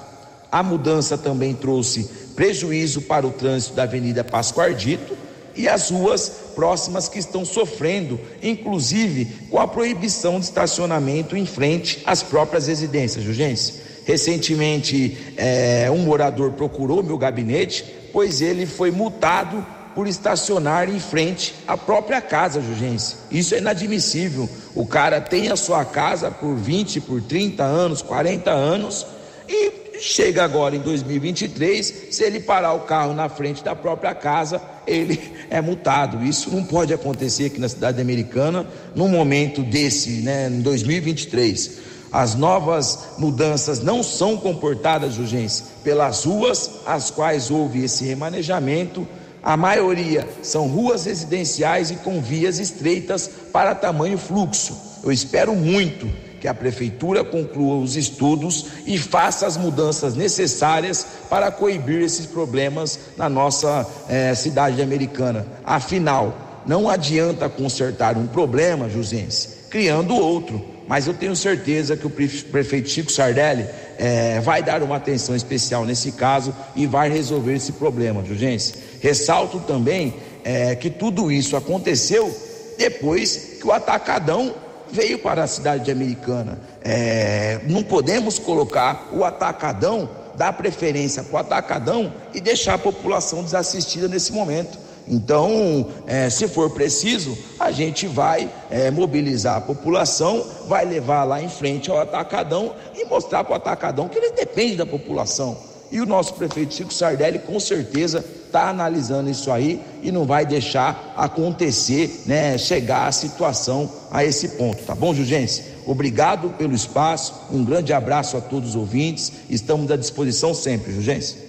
A 0.52 0.64
mudança 0.64 1.18
também 1.18 1.54
trouxe 1.54 2.10
prejuízo 2.36 3.02
para 3.02 3.28
o 3.28 3.32
trânsito 3.32 3.76
da 3.76 3.84
Avenida 3.84 4.24
Pascoardito 4.24 5.18
e 5.56 5.68
as 5.68 5.90
ruas 5.90 6.32
próximas 6.56 7.10
que 7.10 7.20
estão 7.20 7.44
sofrendo, 7.44 8.20
inclusive 8.42 9.26
com 9.50 9.60
a 9.60 9.68
proibição 9.68 10.40
de 10.40 10.46
estacionamento 10.46 11.36
em 11.36 11.46
frente 11.46 12.02
às 12.06 12.22
próprias 12.22 12.68
residências, 12.68 13.24
Jurgência. 13.24 13.82
Recentemente, 14.06 15.18
é, 15.38 15.90
um 15.90 16.00
morador 16.00 16.52
procurou 16.52 17.02
meu 17.02 17.18
gabinete, 17.18 17.86
pois 18.12 18.42
ele 18.42 18.66
foi 18.66 18.92
multado 18.92 19.66
por 19.96 20.08
estacionar 20.08 20.90
em 20.90 21.00
frente 21.00 21.54
à 21.68 21.78
própria 21.78 22.20
casa, 22.22 22.62
Jugense. 22.62 23.16
Isso 23.32 23.56
é 23.56 23.60
inadmissível. 23.60 24.50
O 24.76 24.86
cara 24.86 25.22
tem 25.22 25.50
a 25.50 25.56
sua 25.56 25.86
casa 25.86 26.32
por 26.32 26.56
20, 26.56 27.02
por 27.02 27.22
30 27.22 27.64
anos, 27.64 28.02
40 28.02 28.52
anos 28.52 29.06
e 29.48 29.83
chega 30.04 30.44
agora 30.44 30.76
em 30.76 30.80
2023, 30.80 32.08
se 32.12 32.24
ele 32.24 32.42
parar 32.42 32.74
o 32.74 32.82
carro 32.82 33.14
na 33.14 33.30
frente 33.30 33.64
da 33.64 33.74
própria 33.74 34.14
casa, 34.14 34.62
ele 34.86 35.20
é 35.50 35.62
multado. 35.62 36.24
Isso 36.26 36.52
não 36.52 36.64
pode 36.64 36.94
acontecer 36.94 37.46
aqui 37.46 37.60
na 37.60 37.70
cidade 37.70 38.02
americana 38.02 38.68
num 38.94 39.08
momento 39.08 39.64
desse, 39.64 40.22
né, 40.22 40.50
em 40.50 40.62
2023. 40.62 41.94
As 42.12 42.36
novas 42.36 43.00
mudanças 43.18 43.82
não 43.82 44.04
são 44.04 44.36
comportadas, 44.36 45.18
urgência, 45.18 45.66
pelas 45.84 46.26
ruas 46.26 46.70
as 46.86 47.10
quais 47.10 47.50
houve 47.50 47.86
esse 47.86 48.04
remanejamento. 48.06 49.08
A 49.42 49.56
maioria 49.56 50.28
são 50.42 50.68
ruas 50.68 51.06
residenciais 51.06 51.92
e 51.92 51.96
com 51.96 52.22
vias 52.22 52.60
estreitas 52.60 53.30
para 53.52 53.74
tamanho 53.74 54.18
fluxo. 54.18 54.78
Eu 55.04 55.12
espero 55.12 55.56
muito 55.56 56.10
que 56.44 56.48
a 56.50 56.54
prefeitura 56.54 57.24
conclua 57.24 57.78
os 57.78 57.96
estudos 57.96 58.66
e 58.86 58.98
faça 58.98 59.48
as 59.48 59.56
mudanças 59.56 60.14
necessárias 60.14 61.08
para 61.30 61.50
coibir 61.50 62.02
esses 62.02 62.26
problemas 62.26 63.00
na 63.16 63.30
nossa 63.30 63.88
eh, 64.10 64.36
cidade 64.36 64.82
americana. 64.82 65.48
Afinal, 65.64 66.62
não 66.66 66.90
adianta 66.90 67.48
consertar 67.48 68.18
um 68.18 68.28
problema, 68.28 68.90
Jusense, 68.90 69.48
criando 69.70 70.18
outro. 70.18 70.62
Mas 70.86 71.08
eu 71.08 71.14
tenho 71.14 71.34
certeza 71.34 71.96
que 71.96 72.06
o 72.06 72.10
prefeito 72.10 72.90
Chico 72.90 73.10
Sardelli 73.10 73.66
eh, 73.98 74.42
vai 74.42 74.62
dar 74.62 74.84
uma 74.84 74.98
atenção 74.98 75.34
especial 75.34 75.86
nesse 75.86 76.12
caso 76.12 76.54
e 76.76 76.86
vai 76.86 77.10
resolver 77.10 77.54
esse 77.54 77.72
problema, 77.72 78.22
Jugense. 78.22 78.74
Ressalto 79.00 79.62
também 79.62 80.16
eh, 80.44 80.76
que 80.76 80.90
tudo 80.90 81.32
isso 81.32 81.56
aconteceu 81.56 82.36
depois 82.78 83.60
que 83.62 83.66
o 83.66 83.72
atacadão 83.72 84.54
veio 84.92 85.20
para 85.20 85.44
a 85.44 85.48
cidade 85.48 85.86
de 85.86 85.92
Americana. 85.92 86.60
É, 86.82 87.62
não 87.68 87.84
podemos 87.84 88.38
colocar 88.38 89.10
o 89.12 89.24
atacadão, 89.24 90.10
dar 90.36 90.54
preferência 90.54 91.24
para 91.24 91.36
o 91.36 91.38
atacadão 91.38 92.14
e 92.34 92.42
deixar 92.42 92.76
a 92.76 92.78
população 92.78 93.44
desassistida 93.44 94.08
nesse 94.08 94.32
momento. 94.32 94.78
Então, 95.08 95.88
é, 96.08 96.30
se 96.30 96.48
for 96.48 96.70
preciso, 96.70 97.38
a 97.60 97.72
gente 97.72 98.08
vai 98.08 98.50
é, 98.70 98.90
mobilizar 98.90 99.58
a 99.58 99.62
população, 99.62 100.46
vai 100.68 100.86
levar 100.86 101.26
lá 101.26 101.42
em 101.42 101.50
frente 101.50 101.92
ao 101.92 102.00
atacadão 102.00 102.74
e 102.96 103.06
mostrar 103.06 103.44
para 103.44 103.54
o 103.54 103.56
atacadão 103.56 104.08
que 104.08 104.18
ele 104.18 104.32
depende 104.32 104.78
da 104.78 104.86
população. 104.86 105.58
E 105.92 106.00
o 106.00 106.06
nosso 106.06 106.34
prefeito 106.36 106.74
Chico 106.74 106.94
Sardelli, 106.94 107.40
com 107.40 107.60
certeza, 107.60 108.24
está 108.54 108.70
analisando 108.70 109.32
isso 109.32 109.52
aí 109.52 109.82
e 110.04 110.12
não 110.12 110.26
vai 110.26 110.46
deixar 110.46 111.12
acontecer, 111.18 112.22
né, 112.28 112.56
chegar 112.56 113.08
a 113.08 113.12
situação 113.12 113.92
a 114.12 114.24
esse 114.24 114.50
ponto, 114.50 114.84
tá 114.84 114.94
bom, 114.94 115.12
Jugência? 115.12 115.74
Obrigado 115.88 116.50
pelo 116.50 116.76
espaço, 116.76 117.34
um 117.52 117.66
grande 117.66 117.92
abraço 117.92 118.38
a 118.38 118.42
todos 118.42 118.70
os 118.70 118.76
ouvintes, 118.76 119.34
estamos 119.50 119.90
à 119.90 119.98
disposição 119.98 120.54
sempre, 120.54 120.94
Jugência. 120.94 121.42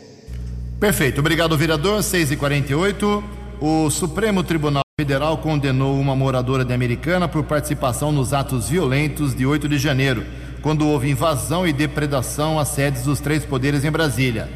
Perfeito, 0.81 1.21
obrigado, 1.21 1.57
vereador. 1.57 2.03
6 2.03 2.33
e 2.33 2.37
48 2.37 3.23
O 3.61 3.91
Supremo 3.91 4.43
Tribunal 4.43 4.83
Federal 4.99 5.39
condenou 5.39 5.99
uma 6.01 6.17
moradora 6.17 6.65
de 6.65 6.73
Americana 6.73 7.29
por 7.29 7.45
participação 7.45 8.11
nos 8.13 8.33
atos 8.33 8.69
violentos 8.69 9.35
de 9.35 9.47
8 9.47 9.69
de 9.69 9.79
janeiro 9.79 10.25
quando 10.63 10.89
houve 10.89 11.11
invasão 11.11 11.67
e 11.67 11.73
depredação 11.73 12.59
às 12.59 12.69
sedes 12.69 13.03
dos 13.03 13.21
três 13.21 13.45
poderes 13.45 13.85
em 13.85 13.91
Brasília. 13.91 14.49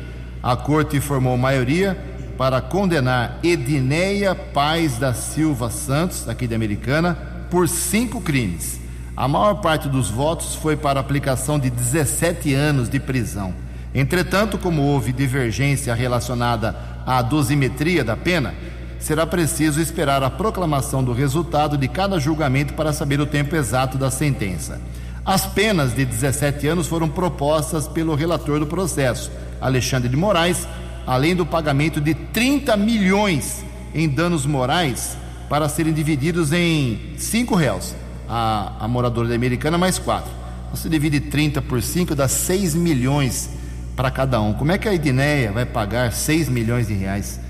A 0.43 0.57
corte 0.57 0.97
informou 0.97 1.37
maioria 1.37 1.97
para 2.39 2.61
condenar 2.61 3.41
Edineia 3.43 4.33
Paz 4.33 4.97
da 4.97 5.13
Silva 5.13 5.71
Santos, 5.71 6.29
aqui 6.29 6.47
de 6.47 6.55
Americana, 6.55 7.19
por 7.51 7.69
cinco 7.69 8.21
crimes. 8.21 8.81
A 9.17 9.27
maior 9.27 9.55
parte 9.55 9.89
dos 9.89 10.09
votos 10.09 10.55
foi 10.55 10.77
para 10.77 11.01
aplicação 11.01 11.59
de 11.59 11.69
17 11.69 12.55
anos 12.55 12.89
de 12.89 13.01
prisão. 13.01 13.53
Entretanto, 13.93 14.57
como 14.57 14.83
houve 14.83 15.13
divergência 15.13 15.93
relacionada 15.93 16.77
à 17.05 17.21
dosimetria 17.23 18.05
da 18.05 18.17
pena, 18.17 18.55
será 19.01 19.27
preciso 19.27 19.81
esperar 19.81 20.23
a 20.23 20.31
proclamação 20.31 21.03
do 21.03 21.13
resultado 21.13 21.77
de 21.77 21.89
cada 21.89 22.21
julgamento 22.21 22.75
para 22.75 22.93
saber 22.93 23.21
o 23.21 23.27
tempo 23.27 23.57
exato 23.57 23.99
da 23.99 24.13
sentença. 24.13 24.81
As 25.27 25.45
penas 25.45 25.93
de 25.93 26.05
17 26.05 26.69
anos 26.69 26.87
foram 26.87 27.09
propostas 27.09 27.89
pelo 27.89 28.15
relator 28.15 28.61
do 28.61 28.67
processo, 28.67 29.29
Alexandre 29.61 30.09
de 30.09 30.17
Moraes, 30.17 30.69
além 31.09 31.35
do 31.35 31.47
pagamento 31.47 32.03
de 32.03 32.13
30 32.13 32.77
milhões 32.77 33.65
em 33.95 34.07
danos 34.07 34.45
morais 34.45 35.17
para 35.49 35.67
serem 35.67 35.91
divididos 35.91 36.53
em 36.53 37.15
cinco 37.17 37.55
réus. 37.55 37.95
A, 38.29 38.75
a 38.81 38.87
moradora 38.87 39.27
da 39.27 39.35
Americana 39.35 39.79
mais 39.79 39.99
quatro. 39.99 40.31
Você 40.71 40.87
divide 40.87 41.19
30 41.19 41.63
por 41.63 41.83
5, 41.83 42.15
dá 42.15 42.29
6 42.29 42.75
milhões 42.75 43.49
para 43.97 44.11
cada 44.11 44.39
um. 44.39 44.53
Como 44.53 44.71
é 44.71 44.77
que 44.77 44.87
a 44.87 44.93
Edneia 44.93 45.51
vai 45.51 45.65
pagar 45.65 46.13
6 46.13 46.51
milhões 46.51 46.89
de 46.89 46.93
reais? 46.93 47.41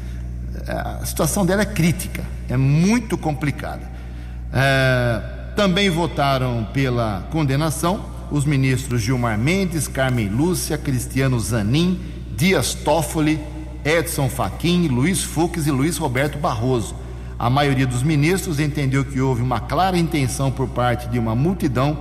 É, 0.64 0.72
a 0.72 1.04
situação 1.04 1.44
dela 1.44 1.62
é 1.62 1.66
crítica, 1.66 2.22
é 2.48 2.56
muito 2.56 3.18
complicada. 3.18 3.82
É, 4.52 5.20
também 5.56 5.90
votaram 5.90 6.68
pela 6.72 7.26
condenação 7.32 8.04
os 8.30 8.44
ministros 8.44 9.00
Gilmar 9.00 9.36
Mendes, 9.36 9.88
Carmen 9.88 10.28
Lúcia, 10.28 10.78
Cristiano 10.78 11.40
Zanin, 11.40 11.98
Dias 12.38 12.72
Toffoli, 12.72 13.40
Edson 13.84 14.28
Fachin, 14.28 14.86
Luiz 14.86 15.24
Fux 15.24 15.66
e 15.66 15.72
Luiz 15.72 15.96
Roberto 15.96 16.38
Barroso. 16.38 16.94
A 17.36 17.50
maioria 17.50 17.84
dos 17.84 18.04
ministros 18.04 18.60
entendeu 18.60 19.04
que 19.04 19.20
houve 19.20 19.42
uma 19.42 19.58
clara 19.58 19.98
intenção 19.98 20.48
por 20.48 20.68
parte 20.68 21.08
de 21.08 21.18
uma 21.18 21.34
multidão 21.34 21.98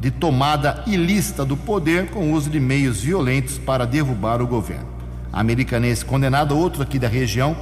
de 0.00 0.10
tomada 0.10 0.82
ilícita 0.88 1.44
do 1.44 1.56
poder 1.56 2.10
com 2.10 2.32
uso 2.32 2.50
de 2.50 2.58
meios 2.58 3.00
violentos 3.00 3.58
para 3.58 3.86
derrubar 3.86 4.42
o 4.42 4.46
governo. 4.48 4.88
A 5.32 5.38
americanense 5.38 6.04
condenada, 6.04 6.52
outro 6.52 6.82
aqui 6.82 6.98
da 6.98 7.06
região, 7.06 7.56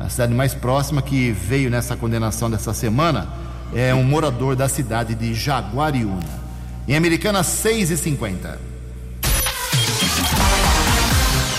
a 0.00 0.08
cidade 0.08 0.32
mais 0.32 0.54
próxima 0.54 1.02
que 1.02 1.30
veio 1.30 1.68
nessa 1.68 1.94
condenação 1.94 2.50
dessa 2.50 2.72
semana, 2.72 3.28
é 3.74 3.94
um 3.94 4.02
morador 4.02 4.56
da 4.56 4.66
cidade 4.66 5.14
de 5.14 5.34
Jaguariúna. 5.34 6.46
Em 6.88 6.96
Americana, 6.96 7.42
6 7.42 7.90
e 7.90 7.96
50 7.98 8.75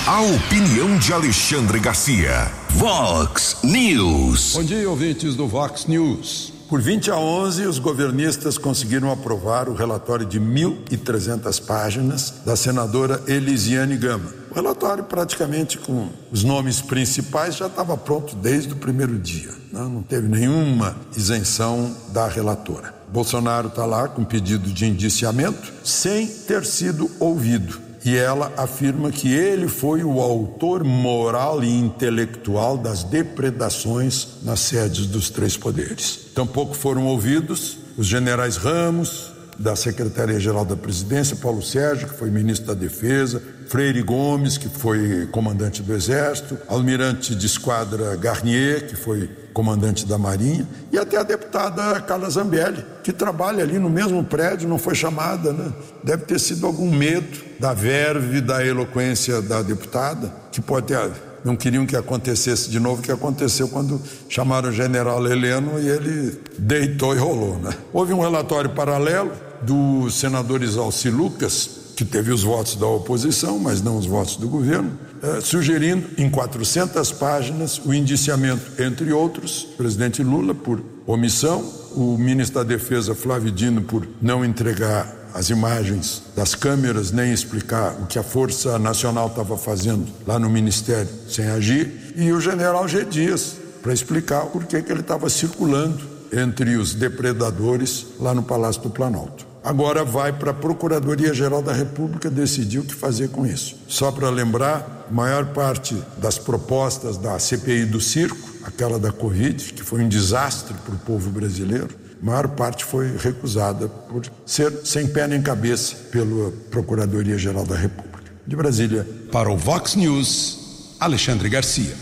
A 0.08 0.22
opinião 0.22 0.98
de 0.98 1.12
Alexandre 1.12 1.82
Garcia. 1.82 2.50
Vox 2.70 3.58
News. 3.62 4.54
Bom 4.54 4.64
dia, 4.64 4.90
ouvintes 4.90 5.36
do 5.36 5.46
Vox 5.50 5.86
News. 5.86 6.54
Por 6.70 6.80
20 6.80 7.12
a 7.12 7.18
11, 7.18 7.68
os 7.68 7.78
governistas 7.78 8.58
conseguiram 8.58 9.12
aprovar 9.12 9.68
o 9.68 9.74
relatório 9.74 10.26
de 10.26 10.40
1.300 10.40 11.62
páginas 11.62 12.36
da 12.46 12.56
senadora 12.56 13.22
Elisiane 13.28 13.98
Gama. 13.98 14.34
O 14.50 14.56
relatório, 14.56 15.04
praticamente 15.04 15.78
com 15.78 16.08
os 16.32 16.42
nomes 16.42 16.80
principais, 16.80 17.58
já 17.58 17.68
estava 17.68 17.98
pronto 17.98 18.34
desde 18.34 18.72
o 18.72 18.78
primeiro 18.78 19.20
dia. 19.20 19.54
Não, 19.74 19.90
né? 19.90 19.96
não 19.96 20.04
teve 20.04 20.30
nenhuma 20.30 20.96
isenção 21.18 21.94
da 22.14 22.30
relatora. 22.30 22.96
Bolsonaro 23.12 23.68
está 23.68 23.86
lá 23.86 24.08
com 24.08 24.24
pedido 24.24 24.72
de 24.72 24.86
indiciamento 24.86 25.74
sem 25.84 26.28
ter 26.28 26.64
sido 26.64 27.12
ouvido 27.20 27.87
e 28.06 28.16
ela 28.16 28.54
afirma 28.58 29.12
que 29.12 29.34
ele 29.34 29.68
foi 29.68 30.04
o 30.04 30.22
autor 30.22 30.84
moral 30.84 31.64
e 31.64 31.70
intelectual 31.70 32.78
das 32.78 33.04
depredações 33.04 34.28
nas 34.44 34.60
sedes 34.60 35.08
dos 35.08 35.30
três 35.30 35.58
poderes. 35.58 36.28
Tampouco 36.34 36.74
foram 36.74 37.06
ouvidos 37.06 37.78
os 37.98 38.06
generais 38.06 38.58
Ramos, 38.58 39.32
da 39.60 39.76
Secretaria-Geral 39.76 40.64
da 40.64 40.76
Presidência, 40.76 41.36
Paulo 41.36 41.62
Sérgio, 41.62 42.08
que 42.08 42.16
foi 42.16 42.30
ministro 42.30 42.68
da 42.68 42.74
Defesa, 42.74 43.42
Freire 43.68 44.02
Gomes, 44.02 44.58
que 44.58 44.70
foi 44.70 45.28
comandante 45.32 45.82
do 45.82 45.94
Exército, 45.94 46.58
almirante 46.68 47.36
de 47.36 47.46
esquadra 47.46 48.16
Garnier, 48.16 48.88
que 48.88 48.96
foi 48.96 49.30
comandante 49.54 50.06
da 50.06 50.18
Marinha, 50.18 50.68
e 50.92 50.98
até 50.98 51.18
a 51.18 51.24
deputada 51.24 52.00
Carla 52.02 52.30
Zambelli, 52.30 52.86
que 53.04 53.12
trabalha 53.12 53.64
ali 53.64 53.80
no 53.80 53.90
mesmo 53.90 54.24
prédio, 54.24 54.70
não 54.70 54.78
foi 54.78 54.94
chamada, 54.94 55.52
né? 55.52 55.74
Deve 56.04 56.26
ter 56.26 56.40
sido 56.40 56.68
algum 56.68 56.92
medo 56.92 57.40
da 57.60 57.74
verve, 57.74 58.40
da 58.40 58.64
eloquência 58.64 59.42
da 59.42 59.64
deputada, 59.64 60.32
que 60.52 60.62
pode 60.62 60.86
ter 60.88 60.98
não 61.44 61.56
queriam 61.56 61.86
que 61.86 61.96
acontecesse 61.96 62.70
de 62.70 62.78
novo 62.80 63.00
o 63.00 63.04
que 63.04 63.12
aconteceu 63.12 63.70
quando 63.70 64.02
chamaram 64.28 64.70
o 64.70 64.72
general 64.72 65.26
Heleno 65.26 65.80
e 65.80 65.88
ele 65.88 66.42
deitou 66.58 67.16
e 67.16 67.18
rolou. 67.18 67.58
Né? 67.58 67.74
Houve 67.94 68.12
um 68.12 68.20
relatório 68.20 68.72
paralelo 68.72 69.32
do 69.62 70.10
senador 70.10 70.62
Isalci 70.64 71.10
Lucas, 71.10 71.70
que 71.96 72.06
teve 72.06 72.32
os 72.32 72.44
votos 72.44 72.76
da 72.76 72.86
oposição, 72.86 73.58
mas 73.58 73.82
não 73.82 73.98
os 73.98 74.06
votos 74.06 74.36
do 74.36 74.48
governo, 74.48 74.92
eh, 75.22 75.42
sugerindo 75.42 76.08
em 76.18 76.30
400 76.30 77.12
páginas 77.12 77.82
o 77.84 77.94
indiciamento, 77.94 78.82
entre 78.82 79.12
outros, 79.12 79.68
presidente 79.76 80.22
Lula 80.22 80.54
por 80.54 80.82
omissão, 81.08 81.64
o 81.96 82.16
ministro 82.18 82.60
da 82.60 82.64
Defesa 82.64 83.16
Flávio 83.16 83.52
Dino 83.52 83.82
por 83.82 84.08
não 84.22 84.46
entregar 84.46 85.18
as 85.34 85.50
imagens 85.50 86.22
das 86.36 86.54
câmeras, 86.54 87.12
nem 87.12 87.32
explicar 87.32 87.96
o 88.02 88.06
que 88.06 88.20
a 88.20 88.24
Força 88.24 88.78
Nacional 88.78 89.28
estava 89.28 89.58
fazendo 89.58 90.06
lá 90.26 90.38
no 90.38 90.50
Ministério 90.50 91.10
sem 91.28 91.48
agir, 91.48 92.14
e 92.16 92.32
o 92.32 92.40
general 92.40 92.88
G. 92.88 93.06
Dias, 93.06 93.56
para 93.82 93.94
explicar 93.94 94.46
por 94.48 94.66
que 94.66 94.76
ele 94.76 95.00
estava 95.00 95.30
circulando 95.30 96.00
entre 96.32 96.76
os 96.76 96.94
depredadores 96.94 98.06
lá 98.20 98.34
no 98.34 98.44
Palácio 98.44 98.82
do 98.82 98.90
Planalto. 98.90 99.47
Agora 99.68 100.06
vai 100.06 100.32
para 100.32 100.52
a 100.52 100.54
Procuradoria-Geral 100.54 101.62
da 101.62 101.74
República 101.74 102.30
decidir 102.30 102.80
o 102.80 102.86
que 102.86 102.96
fazer 102.96 103.28
com 103.28 103.46
isso. 103.46 103.76
Só 103.86 104.14
para 104.14 104.30
lembrar, 104.30 105.08
maior 105.12 105.48
parte 105.48 105.94
das 106.18 106.38
propostas 106.38 107.18
da 107.18 107.38
CPI 107.38 107.84
do 107.84 108.00
circo, 108.00 108.38
aquela 108.64 108.98
da 108.98 109.12
Covid, 109.12 109.74
que 109.74 109.84
foi 109.84 110.02
um 110.02 110.08
desastre 110.08 110.74
para 110.86 110.96
o 110.96 110.98
povo 111.00 111.30
brasileiro, 111.30 111.90
a 112.24 112.26
maior 112.26 112.48
parte 112.48 112.86
foi 112.86 113.18
recusada 113.18 113.90
por 113.90 114.24
ser 114.46 114.72
sem 114.86 115.06
pé 115.06 115.28
nem 115.28 115.42
cabeça 115.42 115.98
pela 116.12 116.50
Procuradoria-Geral 116.72 117.66
da 117.66 117.76
República. 117.76 118.24
De 118.48 118.56
Brasília. 118.56 119.06
Para 119.34 119.52
o 119.52 119.58
Vox 119.58 119.96
News, 119.96 120.96
Alexandre 120.98 121.50
Garcia. 121.50 121.94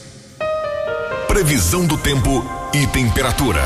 Previsão 1.27 1.87
do 1.87 1.97
tempo 1.97 2.45
e 2.75 2.85
temperatura. 2.85 3.63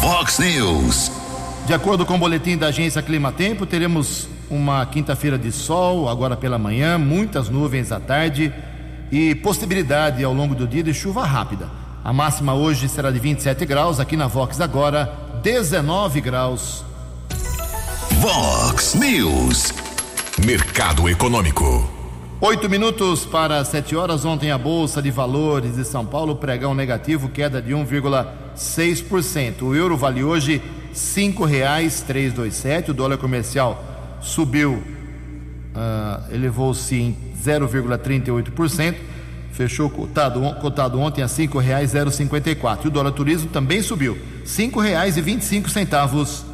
Vox 0.00 0.38
News. 0.38 1.27
De 1.68 1.74
acordo 1.74 2.06
com 2.06 2.14
o 2.14 2.18
boletim 2.18 2.56
da 2.56 2.68
agência 2.68 3.02
Clima 3.02 3.30
Tempo, 3.30 3.66
teremos 3.66 4.26
uma 4.48 4.86
quinta-feira 4.86 5.36
de 5.36 5.52
sol 5.52 6.08
agora 6.08 6.34
pela 6.34 6.56
manhã, 6.56 6.96
muitas 6.96 7.50
nuvens 7.50 7.92
à 7.92 8.00
tarde 8.00 8.50
e 9.12 9.34
possibilidade 9.34 10.24
ao 10.24 10.32
longo 10.32 10.54
do 10.54 10.66
dia 10.66 10.82
de 10.82 10.94
chuva 10.94 11.26
rápida. 11.26 11.68
A 12.02 12.10
máxima 12.10 12.54
hoje 12.54 12.88
será 12.88 13.10
de 13.10 13.18
27 13.18 13.66
graus, 13.66 14.00
aqui 14.00 14.16
na 14.16 14.26
Vox 14.26 14.62
agora 14.62 15.12
19 15.42 16.22
graus. 16.22 16.82
Vox 18.12 18.94
News. 18.94 19.70
Mercado 20.46 21.06
Econômico. 21.06 21.86
Oito 22.40 22.66
minutos 22.70 23.26
para 23.26 23.62
sete 23.62 23.94
horas. 23.94 24.24
Ontem 24.24 24.50
a 24.50 24.56
Bolsa 24.56 25.02
de 25.02 25.10
Valores 25.10 25.76
de 25.76 25.84
São 25.84 26.06
Paulo 26.06 26.36
pregão 26.36 26.74
negativo, 26.74 27.28
queda 27.28 27.60
de 27.60 27.74
1,6%. 27.74 29.62
O 29.62 29.74
euro 29.74 29.98
vale 29.98 30.24
hoje 30.24 30.62
cinco 30.98 31.44
reais 31.44 32.02
três 32.02 32.32
dois 32.32 32.54
sete. 32.54 32.90
O 32.90 32.94
dólar 32.94 33.18
comercial 33.18 33.82
subiu, 34.20 34.74
uh, 34.74 36.34
elevou-se 36.34 36.94
em 36.94 37.16
0,38%. 37.44 38.96
Fechou 39.52 39.90
cotado, 39.90 40.40
cotado 40.60 41.00
ontem 41.00 41.22
a 41.22 41.28
cinco 41.28 41.58
reais 41.58 41.90
zero 41.90 42.10
cinquenta 42.10 42.50
e 42.50 42.54
quatro. 42.54 42.88
O 42.88 42.90
dólar 42.90 43.12
turismo 43.12 43.50
também 43.50 43.82
subiu, 43.82 44.16
cinco 44.44 44.80
reais 44.80 45.16
e 45.16 45.20
vinte 45.20 45.42
e 45.42 45.44
cinco 45.46 45.68
centavos. 45.68 46.44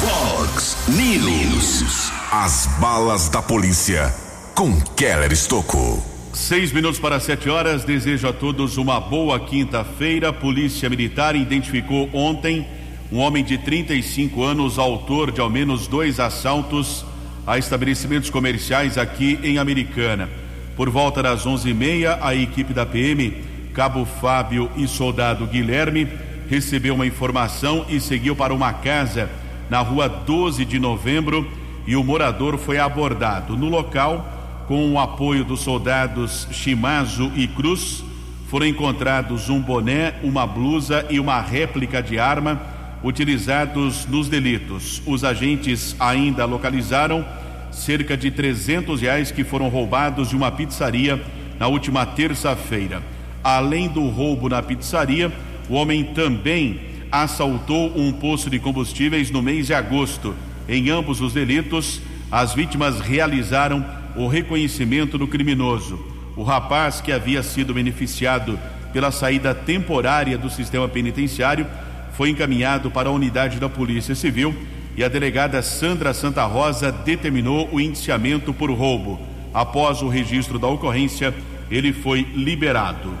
Fox 0.00 0.76
News. 0.88 2.12
As 2.30 2.66
balas 2.78 3.28
da 3.28 3.42
polícia 3.42 4.12
com 4.54 4.80
Keller 4.96 5.32
Estocou. 5.32 6.13
Seis 6.34 6.72
minutos 6.72 6.98
para 6.98 7.20
sete 7.20 7.48
horas. 7.48 7.84
Desejo 7.84 8.26
a 8.26 8.32
todos 8.32 8.76
uma 8.76 8.98
boa 8.98 9.38
quinta-feira. 9.38 10.32
Polícia 10.32 10.90
Militar 10.90 11.36
identificou 11.36 12.10
ontem 12.12 12.66
um 13.12 13.18
homem 13.18 13.44
de 13.44 13.56
35 13.56 14.42
anos, 14.42 14.76
autor 14.76 15.30
de 15.30 15.40
ao 15.40 15.48
menos 15.48 15.86
dois 15.86 16.18
assaltos 16.18 17.06
a 17.46 17.56
estabelecimentos 17.56 18.30
comerciais 18.30 18.98
aqui 18.98 19.38
em 19.44 19.58
Americana. 19.58 20.28
Por 20.76 20.90
volta 20.90 21.22
das 21.22 21.46
onze 21.46 21.70
e 21.70 21.74
meia, 21.74 22.18
a 22.20 22.34
equipe 22.34 22.74
da 22.74 22.84
PM, 22.84 23.32
Cabo 23.72 24.04
Fábio 24.04 24.68
e 24.76 24.88
Soldado 24.88 25.46
Guilherme, 25.46 26.08
recebeu 26.50 26.96
uma 26.96 27.06
informação 27.06 27.86
e 27.88 28.00
seguiu 28.00 28.34
para 28.34 28.52
uma 28.52 28.72
casa 28.72 29.30
na 29.70 29.78
rua 29.78 30.08
12 30.08 30.64
de 30.64 30.80
novembro 30.80 31.48
e 31.86 31.94
o 31.94 32.02
morador 32.02 32.58
foi 32.58 32.78
abordado. 32.78 33.56
No 33.56 33.68
local, 33.68 34.33
com 34.66 34.92
o 34.92 34.98
apoio 34.98 35.44
dos 35.44 35.60
soldados 35.60 36.48
Chimazo 36.50 37.30
e 37.36 37.46
Cruz, 37.46 38.04
foram 38.48 38.66
encontrados 38.66 39.48
um 39.48 39.60
boné, 39.60 40.14
uma 40.22 40.46
blusa 40.46 41.06
e 41.10 41.18
uma 41.18 41.40
réplica 41.40 42.02
de 42.02 42.18
arma 42.18 42.60
utilizados 43.02 44.06
nos 44.06 44.28
delitos. 44.28 45.02
Os 45.04 45.24
agentes 45.24 45.94
ainda 45.98 46.44
localizaram 46.44 47.24
cerca 47.70 48.16
de 48.16 48.30
300 48.30 49.00
reais 49.00 49.30
que 49.30 49.44
foram 49.44 49.68
roubados 49.68 50.30
de 50.30 50.36
uma 50.36 50.50
pizzaria 50.50 51.20
na 51.58 51.66
última 51.66 52.06
terça-feira. 52.06 53.02
Além 53.42 53.88
do 53.88 54.08
roubo 54.08 54.48
na 54.48 54.62
pizzaria, 54.62 55.30
o 55.68 55.74
homem 55.74 56.04
também 56.04 56.80
assaltou 57.10 57.92
um 57.96 58.12
posto 58.12 58.48
de 58.48 58.58
combustíveis 58.58 59.30
no 59.30 59.42
mês 59.42 59.66
de 59.66 59.74
agosto. 59.74 60.34
Em 60.68 60.88
ambos 60.90 61.20
os 61.20 61.34
delitos, 61.34 62.00
as 62.30 62.54
vítimas 62.54 63.00
realizaram 63.00 63.84
o 64.16 64.26
reconhecimento 64.26 65.18
do 65.18 65.26
criminoso. 65.26 65.98
O 66.36 66.42
rapaz 66.42 67.00
que 67.00 67.12
havia 67.12 67.42
sido 67.42 67.74
beneficiado 67.74 68.58
pela 68.92 69.10
saída 69.10 69.54
temporária 69.54 70.38
do 70.38 70.50
sistema 70.50 70.88
penitenciário 70.88 71.66
foi 72.12 72.30
encaminhado 72.30 72.90
para 72.90 73.08
a 73.08 73.12
unidade 73.12 73.58
da 73.58 73.68
Polícia 73.68 74.14
Civil 74.14 74.54
e 74.96 75.02
a 75.02 75.08
delegada 75.08 75.60
Sandra 75.62 76.14
Santa 76.14 76.44
Rosa 76.44 76.92
determinou 76.92 77.68
o 77.72 77.80
indiciamento 77.80 78.54
por 78.54 78.70
roubo. 78.70 79.20
Após 79.52 80.02
o 80.02 80.08
registro 80.08 80.58
da 80.58 80.68
ocorrência, 80.68 81.34
ele 81.70 81.92
foi 81.92 82.22
liberado. 82.34 83.12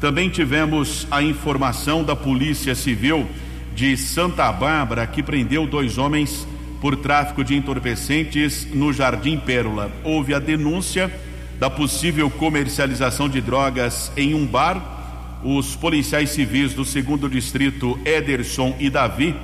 Também 0.00 0.30
tivemos 0.30 1.06
a 1.10 1.22
informação 1.22 2.02
da 2.02 2.16
Polícia 2.16 2.74
Civil 2.74 3.26
de 3.74 3.96
Santa 3.96 4.50
Bárbara 4.50 5.06
que 5.06 5.22
prendeu 5.22 5.66
dois 5.66 5.98
homens 5.98 6.46
por 6.80 6.96
tráfico 6.96 7.42
de 7.42 7.56
entorpecentes 7.56 8.66
no 8.72 8.92
Jardim 8.92 9.36
Pérola. 9.38 9.90
Houve 10.04 10.34
a 10.34 10.38
denúncia 10.38 11.12
da 11.58 11.68
possível 11.68 12.30
comercialização 12.30 13.28
de 13.28 13.40
drogas 13.40 14.12
em 14.16 14.34
um 14.34 14.46
bar. 14.46 14.96
Os 15.42 15.76
policiais 15.76 16.30
civis 16.30 16.74
do 16.74 16.84
segundo 16.84 17.28
distrito, 17.28 17.98
Ederson 18.04 18.74
e 18.78 18.90
Davi, 18.90 19.34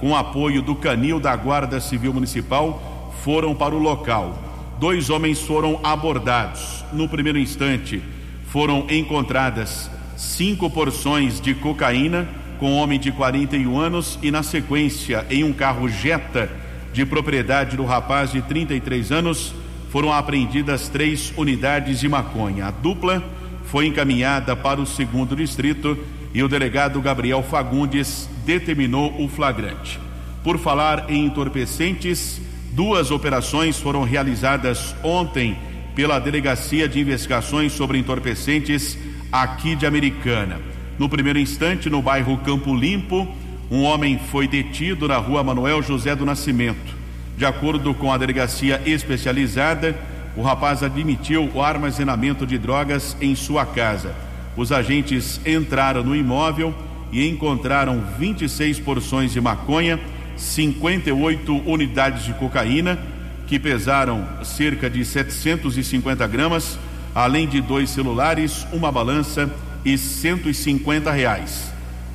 com 0.00 0.16
apoio 0.16 0.62
do 0.62 0.74
Canil 0.74 1.20
da 1.20 1.34
Guarda 1.34 1.80
Civil 1.80 2.12
Municipal, 2.12 3.12
foram 3.22 3.54
para 3.54 3.74
o 3.74 3.78
local. 3.78 4.38
Dois 4.78 5.10
homens 5.10 5.40
foram 5.40 5.80
abordados. 5.82 6.84
No 6.92 7.08
primeiro 7.08 7.38
instante, 7.38 8.02
foram 8.46 8.86
encontradas 8.90 9.90
cinco 10.16 10.68
porções 10.70 11.40
de 11.40 11.54
cocaína 11.54 12.28
com 12.58 12.72
um 12.72 12.76
homem 12.76 12.98
de 12.98 13.10
41 13.10 13.78
anos 13.78 14.18
e, 14.22 14.30
na 14.30 14.42
sequência, 14.42 15.26
em 15.30 15.42
um 15.44 15.52
carro 15.52 15.88
Jetta 15.88 16.63
de 16.94 17.04
propriedade 17.04 17.76
do 17.76 17.84
rapaz 17.84 18.30
de 18.30 18.40
33 18.40 19.10
anos, 19.10 19.52
foram 19.90 20.12
apreendidas 20.12 20.88
três 20.88 21.34
unidades 21.36 21.98
de 21.98 22.08
maconha. 22.08 22.66
A 22.66 22.70
dupla 22.70 23.22
foi 23.64 23.86
encaminhada 23.86 24.54
para 24.54 24.80
o 24.80 24.86
segundo 24.86 25.34
distrito 25.34 25.98
e 26.32 26.40
o 26.40 26.48
delegado 26.48 27.00
Gabriel 27.00 27.42
Fagundes 27.42 28.30
determinou 28.46 29.20
o 29.20 29.28
flagrante. 29.28 29.98
Por 30.44 30.56
falar 30.56 31.10
em 31.10 31.26
entorpecentes, 31.26 32.40
duas 32.70 33.10
operações 33.10 33.76
foram 33.80 34.04
realizadas 34.04 34.94
ontem 35.02 35.58
pela 35.96 36.20
Delegacia 36.20 36.88
de 36.88 37.00
Investigações 37.00 37.72
sobre 37.72 37.98
Entorpecentes 37.98 38.96
aqui 39.32 39.74
de 39.74 39.84
Americana. 39.84 40.60
No 40.96 41.08
primeiro 41.08 41.40
instante, 41.40 41.90
no 41.90 42.00
bairro 42.00 42.38
Campo 42.38 42.72
Limpo, 42.72 43.28
um 43.70 43.82
homem 43.82 44.18
foi 44.30 44.46
detido 44.46 45.08
na 45.08 45.16
rua 45.16 45.42
Manuel 45.42 45.82
José 45.82 46.14
do 46.14 46.26
Nascimento. 46.26 46.94
De 47.36 47.44
acordo 47.44 47.94
com 47.94 48.12
a 48.12 48.18
delegacia 48.18 48.80
especializada, 48.86 49.96
o 50.36 50.42
rapaz 50.42 50.82
admitiu 50.82 51.50
o 51.52 51.62
armazenamento 51.62 52.46
de 52.46 52.58
drogas 52.58 53.16
em 53.20 53.34
sua 53.34 53.64
casa. 53.64 54.14
Os 54.56 54.70
agentes 54.70 55.40
entraram 55.44 56.04
no 56.04 56.14
imóvel 56.14 56.74
e 57.10 57.28
encontraram 57.28 58.02
26 58.18 58.80
porções 58.80 59.32
de 59.32 59.40
maconha, 59.40 59.98
58 60.36 61.62
unidades 61.68 62.24
de 62.24 62.34
cocaína, 62.34 62.98
que 63.46 63.58
pesaram 63.58 64.26
cerca 64.42 64.88
de 64.88 65.04
750 65.04 66.26
gramas, 66.26 66.78
além 67.14 67.46
de 67.48 67.60
dois 67.60 67.90
celulares, 67.90 68.66
uma 68.72 68.90
balança 68.90 69.50
e 69.84 69.96
150 69.98 71.10
reais. 71.10 71.73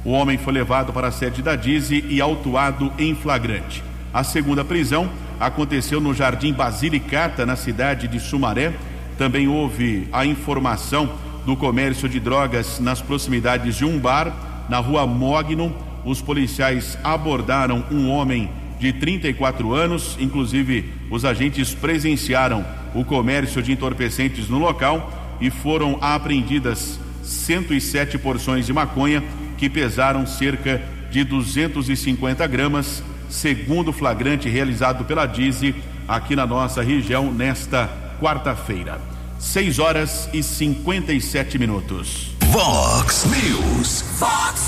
O 0.10 0.12
homem 0.12 0.40
foi 0.40 0.54
levado 0.54 0.92
para 0.92 1.10
a 1.10 1.12
sede 1.12 1.44
da 1.44 1.56
Dize 1.56 2.04
e 2.10 2.20
autuado 2.20 2.92
em 2.98 3.14
flagrante. 3.14 3.84
A 4.12 4.24
segunda 4.24 4.66
prisão 4.66 5.08
aconteceu 5.40 6.02
no 6.02 6.16
Jardim 6.16 6.52
Basilicata, 6.52 7.46
na 7.46 7.56
cidade 7.56 8.08
de 8.08 8.20
Sumaré. 8.20 8.74
Também 9.20 9.48
houve 9.48 10.08
a 10.12 10.26
informação 10.26 11.12
do 11.46 11.56
comércio 11.56 12.10
de 12.10 12.20
drogas 12.20 12.80
nas 12.80 13.00
proximidades 13.00 13.76
de 13.76 13.86
um 13.86 14.00
bar, 14.00 14.66
na 14.68 14.80
rua 14.80 15.06
Mogno. 15.06 15.76
Os 16.04 16.24
policiais 16.24 16.98
abordaram 17.04 17.86
um 17.92 18.10
homem 18.10 18.50
de 18.80 18.92
34 18.92 19.76
anos, 19.76 20.18
inclusive 20.20 20.92
os 21.12 21.24
agentes 21.24 21.76
presenciaram 21.76 22.66
o 22.96 23.06
comércio 23.06 23.62
de 23.62 23.72
entorpecentes 23.72 24.50
no 24.50 24.58
local 24.58 25.38
e 25.40 25.52
foram 25.52 26.00
apreendidas 26.02 27.00
107 27.22 28.18
porções 28.18 28.66
de 28.66 28.74
maconha 28.74 29.24
que 29.60 29.70
pesaram 29.70 30.26
cerca 30.26 30.82
de 31.12 31.24
250 31.26 32.48
gramas, 32.48 33.04
segundo 33.30 33.92
flagrante 33.92 34.48
realizado 34.48 35.04
pela 35.04 35.26
Dize 35.26 35.76
aqui 36.08 36.34
na 36.34 36.48
nossa 36.48 36.82
região 36.82 37.32
nesta 37.32 37.90
quarta-feira. 38.22 39.02
6 39.38 39.80
horas 39.80 40.30
e 40.34 40.42
57 40.42 41.60
minutos. 41.60 42.32
Vox 42.46 43.26
News. 43.26 44.06
Vox 44.18 44.62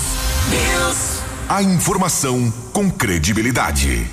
News. 0.50 1.22
A 1.48 1.62
informação 1.62 2.52
com 2.72 2.90
credibilidade. 2.90 4.06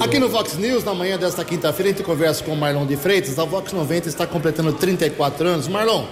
Aqui 0.00 0.18
no 0.18 0.28
Vox 0.28 0.56
News, 0.56 0.84
na 0.84 0.94
manhã 0.94 1.18
desta 1.18 1.44
quinta-feira, 1.44 1.90
a 1.90 1.92
gente 1.94 2.04
conversa 2.04 2.44
com 2.44 2.52
o 2.52 2.56
Marlon 2.56 2.86
de 2.86 2.96
Freitas. 2.96 3.38
A 3.38 3.44
Vox 3.44 3.72
90 3.72 4.08
está 4.08 4.26
completando 4.26 4.72
34 4.72 5.46
anos. 5.48 5.68
Marlon, 5.68 6.06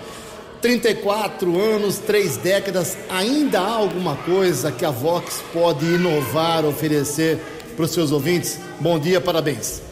34 0.65 1.61
anos, 1.61 1.99
três 1.99 2.39
décadas, 2.39 2.97
ainda 3.11 3.61
há 3.61 3.71
alguma 3.71 4.17
coisa 4.17 4.73
que 4.73 4.83
a 4.83 4.91
Vox 4.91 5.45
pode 5.53 5.85
inovar, 5.85 6.65
oferecer 6.65 7.39
para 7.77 7.85
os 7.85 7.91
seus 7.91 8.11
ouvintes? 8.11 8.59
Bom 8.81 8.99
dia, 8.99 9.21
parabéns. 9.21 9.83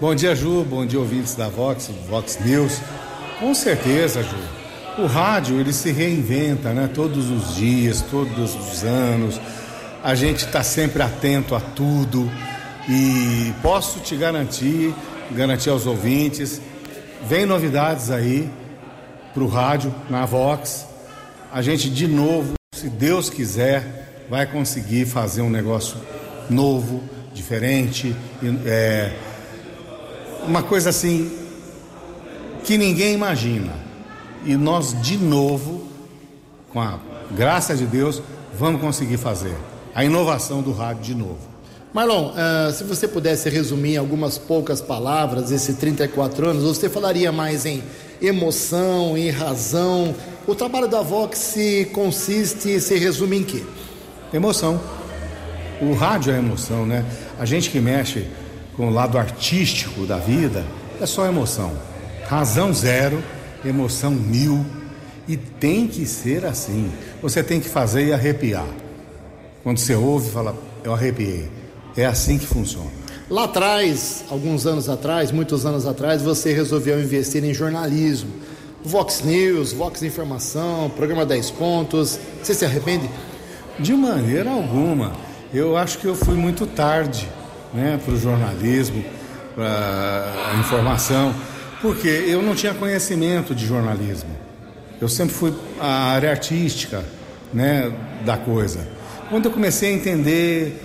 Bom 0.00 0.14
dia, 0.14 0.34
Ju. 0.34 0.64
Bom 0.64 0.86
dia, 0.86 0.98
ouvintes 0.98 1.34
da 1.34 1.50
Vox, 1.50 1.90
Vox 2.08 2.38
News. 2.42 2.80
Com 3.38 3.52
certeza, 3.54 4.22
Ju. 4.22 5.02
O 5.02 5.04
rádio, 5.04 5.60
ele 5.60 5.74
se 5.74 5.92
reinventa, 5.92 6.72
né? 6.72 6.88
Todos 6.94 7.28
os 7.28 7.56
dias, 7.56 8.00
todos 8.10 8.54
os 8.54 8.82
anos. 8.82 9.38
A 10.02 10.14
gente 10.14 10.46
está 10.46 10.62
sempre 10.62 11.02
atento 11.02 11.54
a 11.54 11.60
tudo. 11.60 12.32
E 12.88 13.52
posso 13.60 14.00
te 14.00 14.16
garantir, 14.16 14.94
garantir 15.32 15.68
aos 15.68 15.84
ouvintes, 15.84 16.62
vem 17.28 17.44
novidades 17.44 18.10
aí 18.10 18.50
para 19.34 19.42
o 19.42 19.48
rádio, 19.48 19.92
na 20.08 20.24
Vox. 20.24 20.86
A 21.52 21.60
gente, 21.60 21.90
de 21.90 22.06
novo, 22.06 22.54
se 22.72 22.88
Deus 22.88 23.28
quiser, 23.28 24.26
vai 24.30 24.46
conseguir 24.46 25.06
fazer 25.06 25.42
um 25.42 25.50
negócio 25.50 25.98
novo, 26.48 27.02
diferente, 27.34 28.14
é, 28.64 29.12
uma 30.46 30.62
coisa 30.62 30.90
assim 30.90 31.36
que 32.62 32.78
ninguém 32.78 33.12
imagina. 33.12 33.72
E 34.46 34.56
nós, 34.56 35.00
de 35.02 35.18
novo, 35.18 35.88
com 36.72 36.80
a 36.80 36.98
graça 37.34 37.74
de 37.74 37.86
Deus, 37.86 38.22
vamos 38.56 38.80
conseguir 38.80 39.16
fazer 39.16 39.56
a 39.94 40.04
inovação 40.04 40.62
do 40.62 40.72
rádio 40.72 41.02
de 41.02 41.14
novo. 41.14 41.54
Marlon, 41.92 42.32
uh, 42.32 42.72
se 42.72 42.82
você 42.82 43.06
pudesse 43.06 43.48
resumir 43.48 43.94
em 43.94 43.96
algumas 43.96 44.36
poucas 44.36 44.80
palavras 44.80 45.52
esses 45.52 45.76
34 45.76 46.50
anos, 46.50 46.64
você 46.64 46.88
falaria 46.88 47.30
mais 47.30 47.64
em 47.64 47.84
emoção, 48.26 49.16
em 49.16 49.30
razão. 49.30 50.14
O 50.46 50.54
trabalho 50.54 50.88
da 50.88 51.02
Vox 51.02 51.38
se 51.38 51.86
consiste, 51.92 52.80
se 52.80 52.96
resume 52.96 53.38
em 53.38 53.44
quê? 53.44 53.62
Emoção. 54.32 54.80
O 55.80 55.92
rádio 55.92 56.32
é 56.32 56.38
emoção, 56.38 56.86
né? 56.86 57.04
A 57.38 57.44
gente 57.44 57.70
que 57.70 57.80
mexe 57.80 58.26
com 58.76 58.88
o 58.88 58.90
lado 58.90 59.18
artístico 59.18 60.06
da 60.06 60.18
vida 60.18 60.64
é 61.00 61.06
só 61.06 61.26
emoção. 61.26 61.72
Razão 62.26 62.72
zero, 62.72 63.22
emoção 63.64 64.10
mil. 64.10 64.64
E 65.26 65.36
tem 65.36 65.86
que 65.86 66.04
ser 66.04 66.44
assim. 66.44 66.92
Você 67.22 67.42
tem 67.42 67.60
que 67.60 67.68
fazer 67.68 68.06
e 68.06 68.12
arrepiar. 68.12 68.66
Quando 69.62 69.78
você 69.78 69.94
ouve, 69.94 70.30
fala, 70.30 70.54
eu 70.84 70.92
arrepiei. 70.92 71.48
É 71.96 72.04
assim 72.04 72.38
que 72.38 72.46
funciona. 72.46 73.03
Lá 73.30 73.44
atrás, 73.44 74.22
alguns 74.28 74.66
anos 74.66 74.86
atrás, 74.86 75.32
muitos 75.32 75.64
anos 75.64 75.86
atrás, 75.86 76.20
você 76.20 76.52
resolveu 76.52 77.00
investir 77.00 77.42
em 77.42 77.54
jornalismo. 77.54 78.30
Vox 78.84 79.22
News, 79.22 79.72
Vox 79.72 80.02
Informação, 80.02 80.90
programa 80.94 81.24
10 81.24 81.52
Pontos. 81.52 82.20
Você 82.42 82.52
se 82.52 82.66
arrepende? 82.66 83.08
De 83.78 83.94
maneira 83.94 84.50
alguma. 84.50 85.12
Eu 85.54 85.74
acho 85.74 85.98
que 85.98 86.04
eu 86.04 86.14
fui 86.14 86.34
muito 86.34 86.66
tarde 86.66 87.26
né, 87.72 87.98
para 88.04 88.12
o 88.12 88.18
jornalismo, 88.18 89.02
para 89.54 90.50
a 90.52 90.60
informação, 90.60 91.34
porque 91.80 92.08
eu 92.08 92.42
não 92.42 92.54
tinha 92.54 92.74
conhecimento 92.74 93.54
de 93.54 93.64
jornalismo. 93.64 94.30
Eu 95.00 95.08
sempre 95.08 95.34
fui 95.34 95.54
a 95.80 96.10
área 96.12 96.30
artística 96.30 97.02
né, 97.54 97.90
da 98.22 98.36
coisa. 98.36 98.86
Quando 99.30 99.46
eu 99.46 99.50
comecei 99.50 99.92
a 99.92 99.92
entender 99.94 100.78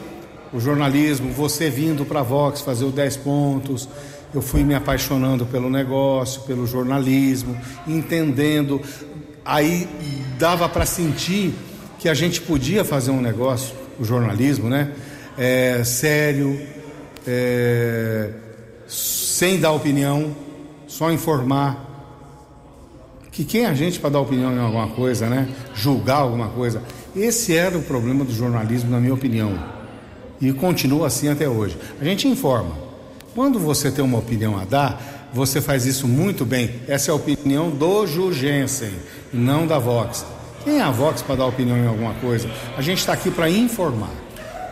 o 0.52 0.60
jornalismo, 0.60 1.32
você 1.32 1.70
vindo 1.70 2.06
para 2.06 2.22
a 2.22 2.24
Vox 2.24 2.62
fazer 2.62 2.86
o 2.86 2.92
10 2.92 3.18
pontos, 3.18 3.88
eu 4.34 4.42
fui 4.42 4.64
me 4.64 4.76
apaixonando 4.76 5.46
pelo 5.46 5.70
negócio, 5.70 6.42
pelo 6.42 6.68
jornalismo, 6.68 7.58
entendendo. 7.88 8.82
Aí 9.44 9.88
dava 10.38 10.70
para 10.70 10.86
sentir 10.86 11.54
que 11.98 12.08
a 12.08 12.14
gente 12.14 12.42
podia 12.42 12.86
fazer 12.86 13.12
um 13.12 13.22
negócio, 13.22 13.76
o 14.00 14.06
jornalismo, 14.06 14.70
né? 14.70 14.92
É, 15.38 15.84
sério, 15.84 16.60
é, 17.26 18.30
sem 18.88 19.60
dar 19.60 19.72
opinião, 19.72 20.36
só 20.88 21.12
informar. 21.12 21.88
Que 23.32 23.44
quem 23.46 23.64
é 23.64 23.68
a 23.68 23.74
gente 23.74 24.00
para 24.00 24.10
dar 24.10 24.20
opinião 24.20 24.52
em 24.52 24.60
alguma 24.60 24.90
coisa, 24.90 25.28
né? 25.28 25.48
Julgar 25.74 26.18
alguma 26.18 26.50
coisa. 26.50 26.82
Esse 27.16 27.56
era 27.56 27.78
o 27.78 27.82
problema 27.82 28.26
do 28.26 28.32
jornalismo, 28.32 28.92
na 28.92 29.00
minha 29.00 29.14
opinião. 29.14 29.79
E 30.42 30.54
continua 30.54 31.08
assim 31.08 31.28
até 31.28 31.48
hoje. 31.48 31.78
A 32.00 32.04
gente 32.04 32.28
informa. 32.28 32.76
Quando 33.36 33.60
você 33.60 33.92
tem 33.92 34.04
uma 34.04 34.18
opinião 34.18 34.58
a 34.58 34.66
dar, 34.66 35.30
você 35.34 35.62
faz 35.62 35.86
isso 35.86 36.08
muito 36.08 36.46
bem. 36.46 36.82
Essa 36.88 37.12
é 37.12 37.12
a 37.12 37.16
opinião 37.16 37.70
do 37.70 38.08
Jugensen, 38.08 38.92
não 39.32 39.68
da 39.68 39.78
Vox. 39.78 40.26
Quem 40.64 40.80
é 40.80 40.82
a 40.82 40.92
Vox 40.92 41.22
para 41.22 41.36
dar 41.36 41.46
opinião 41.46 41.78
em 41.78 41.88
alguma 41.88 42.14
coisa? 42.16 42.50
A 42.78 42.82
gente 42.82 43.00
está 43.00 43.14
aqui 43.14 43.30
para 43.30 43.50
informar. 43.50 44.12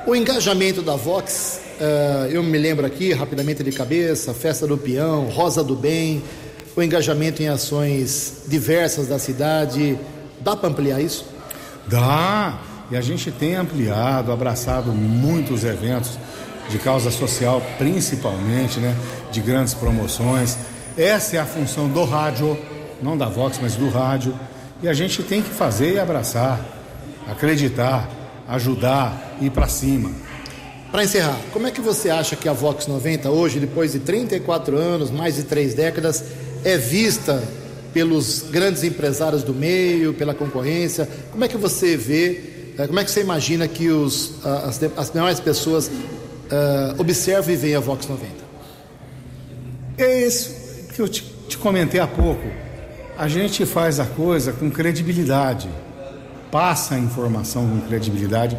O 0.05 0.15
engajamento 0.15 0.81
da 0.81 0.95
Vox, 0.95 1.61
uh, 1.79 2.27
eu 2.29 2.41
me 2.41 2.57
lembro 2.57 2.85
aqui, 2.85 3.13
rapidamente 3.13 3.63
de 3.63 3.71
cabeça, 3.71 4.33
Festa 4.33 4.65
do 4.65 4.77
Peão, 4.77 5.25
Rosa 5.25 5.63
do 5.63 5.75
Bem, 5.75 6.23
o 6.75 6.81
engajamento 6.81 7.41
em 7.41 7.47
ações 7.47 8.43
diversas 8.47 9.07
da 9.07 9.19
cidade. 9.19 9.97
Dá 10.39 10.55
para 10.55 10.69
ampliar 10.69 11.01
isso? 11.01 11.25
Dá. 11.87 12.59
E 12.89 12.95
a 12.95 13.01
gente 13.01 13.31
tem 13.31 13.55
ampliado, 13.55 14.31
abraçado 14.31 14.91
muitos 14.91 15.63
eventos 15.65 16.17
de 16.69 16.77
causa 16.79 17.11
social, 17.11 17.61
principalmente, 17.77 18.79
né, 18.79 18.95
de 19.31 19.41
grandes 19.41 19.73
promoções. 19.73 20.57
Essa 20.97 21.35
é 21.35 21.39
a 21.39 21.45
função 21.45 21.89
do 21.89 22.03
rádio, 22.05 22.57
não 23.01 23.17
da 23.17 23.27
Vox, 23.27 23.59
mas 23.61 23.75
do 23.75 23.89
rádio. 23.89 24.33
E 24.81 24.87
a 24.87 24.93
gente 24.93 25.21
tem 25.21 25.41
que 25.41 25.49
fazer 25.49 25.95
e 25.95 25.99
abraçar, 25.99 26.59
acreditar, 27.27 28.09
ajudar, 28.47 29.37
ir 29.41 29.49
para 29.49 29.67
cima. 29.67 30.11
Para 30.91 31.03
encerrar, 31.03 31.37
como 31.51 31.67
é 31.67 31.71
que 31.71 31.81
você 31.81 32.09
acha 32.09 32.37
que 32.37 32.47
a 32.47 32.53
Vox 32.53 32.87
90 32.87 33.29
hoje, 33.29 33.59
depois 33.59 33.91
de 33.91 33.99
34 33.99 34.77
anos, 34.77 35.11
mais 35.11 35.35
de 35.35 35.43
três 35.43 35.73
décadas, 35.73 36.23
é 36.63 36.77
vista 36.77 37.43
pelos 37.93 38.45
grandes 38.49 38.83
empresários 38.83 39.43
do 39.43 39.53
meio, 39.53 40.13
pela 40.13 40.33
concorrência? 40.33 41.07
Como 41.31 41.43
é 41.43 41.47
que 41.49 41.57
você 41.57 41.97
vê 41.97 42.56
como 42.85 42.99
é 42.99 43.03
que 43.03 43.09
você 43.09 43.21
imagina 43.21 43.67
que 43.67 43.89
os, 43.89 44.45
as, 44.45 44.79
as 44.95 45.09
demais 45.09 45.39
pessoas 45.39 45.87
uh, 45.87 46.99
observam 46.99 47.51
e 47.51 47.57
veem 47.57 47.75
a 47.75 47.79
Vox 47.79 48.07
90? 48.07 48.31
É 49.97 50.23
isso 50.23 50.53
que 50.93 51.01
eu 51.01 51.07
te, 51.07 51.23
te 51.47 51.57
comentei 51.57 51.99
há 51.99 52.05
pouco. 52.05 52.47
A 53.17 53.27
gente 53.27 53.65
faz 53.65 53.99
a 53.99 54.05
coisa 54.05 54.53
com 54.53 54.69
credibilidade, 54.69 55.67
passa 56.51 56.93
a 56.93 56.99
informação 56.99 57.67
com 57.67 57.87
credibilidade, 57.87 58.55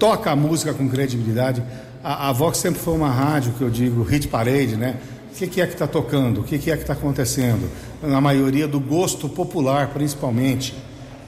toca 0.00 0.32
a 0.32 0.36
música 0.36 0.74
com 0.74 0.88
credibilidade. 0.88 1.62
A, 2.02 2.30
a 2.30 2.32
Vox 2.32 2.58
sempre 2.58 2.80
foi 2.80 2.94
uma 2.94 3.10
rádio 3.10 3.52
que 3.52 3.62
eu 3.62 3.70
digo 3.70 4.02
hit 4.02 4.26
parade, 4.26 4.74
né? 4.76 4.96
O 5.30 5.36
que, 5.36 5.46
que 5.46 5.60
é 5.60 5.66
que 5.66 5.74
está 5.74 5.86
tocando? 5.86 6.40
O 6.40 6.44
que, 6.44 6.58
que 6.58 6.72
é 6.72 6.76
que 6.76 6.82
está 6.82 6.92
acontecendo? 6.92 7.70
Na 8.02 8.20
maioria 8.20 8.66
do 8.66 8.80
gosto 8.80 9.28
popular, 9.28 9.90
principalmente. 9.90 10.74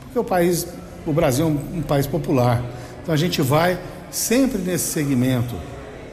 Porque 0.02 0.18
o 0.18 0.24
país 0.24 0.66
o 1.06 1.12
Brasil 1.12 1.46
é 1.46 1.48
um, 1.48 1.78
um 1.78 1.82
país 1.82 2.06
popular. 2.06 2.62
Então 3.02 3.14
a 3.14 3.16
gente 3.16 3.40
vai 3.40 3.78
sempre 4.10 4.58
nesse 4.58 4.92
segmento 4.92 5.54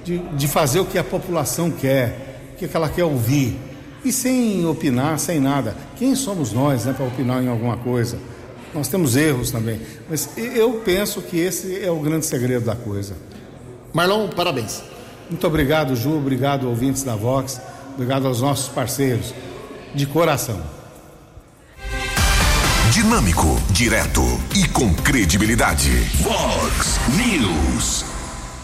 de, 0.03 0.19
de 0.19 0.47
fazer 0.47 0.79
o 0.79 0.85
que 0.85 0.97
a 0.97 1.03
população 1.03 1.71
quer, 1.71 2.51
o 2.53 2.57
que 2.57 2.69
ela 2.75 2.89
quer 2.89 3.03
ouvir. 3.03 3.57
E 4.05 4.11
sem 4.11 4.65
opinar, 4.65 5.17
sem 5.17 5.39
nada. 5.39 5.75
Quem 5.97 6.13
somos 6.13 6.51
nós 6.51 6.85
né, 6.85 6.93
para 6.93 7.05
opinar 7.05 7.41
em 7.41 7.47
alguma 7.47 7.77
coisa? 7.77 8.19
Nós 8.73 8.87
temos 8.87 9.15
erros 9.15 9.49
também. 9.49 9.79
Mas 10.09 10.29
eu 10.35 10.81
penso 10.85 11.21
que 11.21 11.39
esse 11.39 11.81
é 11.81 11.89
o 11.89 11.99
grande 11.99 12.25
segredo 12.25 12.65
da 12.65 12.75
coisa. 12.75 13.15
Marlon, 13.93 14.27
parabéns. 14.29 14.83
Muito 15.29 15.47
obrigado, 15.47 15.95
Ju. 15.95 16.17
Obrigado, 16.17 16.67
ouvintes 16.67 17.03
da 17.03 17.15
Vox. 17.15 17.61
Obrigado 17.93 18.27
aos 18.27 18.41
nossos 18.41 18.67
parceiros. 18.67 19.33
De 19.95 20.05
coração. 20.05 20.59
Dinâmico, 22.93 23.59
direto 23.71 24.21
e 24.55 24.67
com 24.67 24.93
credibilidade. 24.93 25.89
Vox 26.21 26.99
News. 27.17 28.05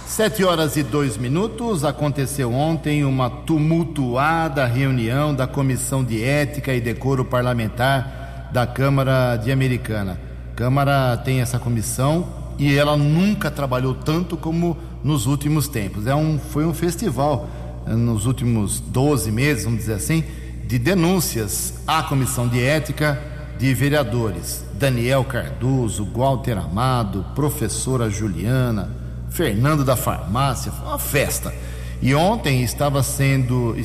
Sete 0.05 0.43
horas 0.43 0.77
e 0.77 0.83
dois 0.83 1.17
minutos. 1.17 1.83
Aconteceu 1.83 2.53
ontem 2.53 3.03
uma 3.03 3.27
tumultuada 3.27 4.67
reunião 4.67 5.33
da 5.33 5.47
Comissão 5.47 6.03
de 6.03 6.23
Ética 6.23 6.71
e 6.75 6.79
Decoro 6.79 7.25
Parlamentar 7.25 8.51
da 8.53 8.67
Câmara 8.67 9.35
de 9.35 9.51
Americana. 9.51 10.21
Câmara 10.55 11.17
tem 11.17 11.41
essa 11.41 11.57
comissão 11.57 12.27
e 12.59 12.75
ela 12.75 12.95
nunca 12.95 13.49
trabalhou 13.49 13.95
tanto 13.95 14.37
como 14.37 14.77
nos 15.03 15.25
últimos 15.25 15.67
tempos. 15.67 16.05
É 16.05 16.13
um, 16.13 16.37
foi 16.37 16.67
um 16.67 16.73
festival 16.75 17.49
eh, 17.87 17.95
nos 17.95 18.27
últimos 18.27 18.79
12 18.79 19.31
meses, 19.31 19.63
vamos 19.63 19.79
dizer 19.79 19.93
assim, 19.93 20.23
de 20.67 20.77
denúncias 20.77 21.73
à 21.87 22.03
comissão 22.03 22.47
de 22.47 22.63
ética 22.63 23.38
de 23.59 23.73
vereadores. 23.73 24.63
Daniel 24.73 25.25
Cardoso, 25.25 26.05
Walter 26.05 26.57
Amado, 26.57 27.25
professora 27.35 28.09
Juliana, 28.09 28.89
Fernando 29.29 29.83
da 29.83 29.97
Farmácia, 29.97 30.71
foi 30.71 30.87
uma 30.87 30.97
festa. 30.97 31.53
E 32.01 32.15
ontem 32.15 32.63
estava 32.63 33.03
sendo 33.03 33.75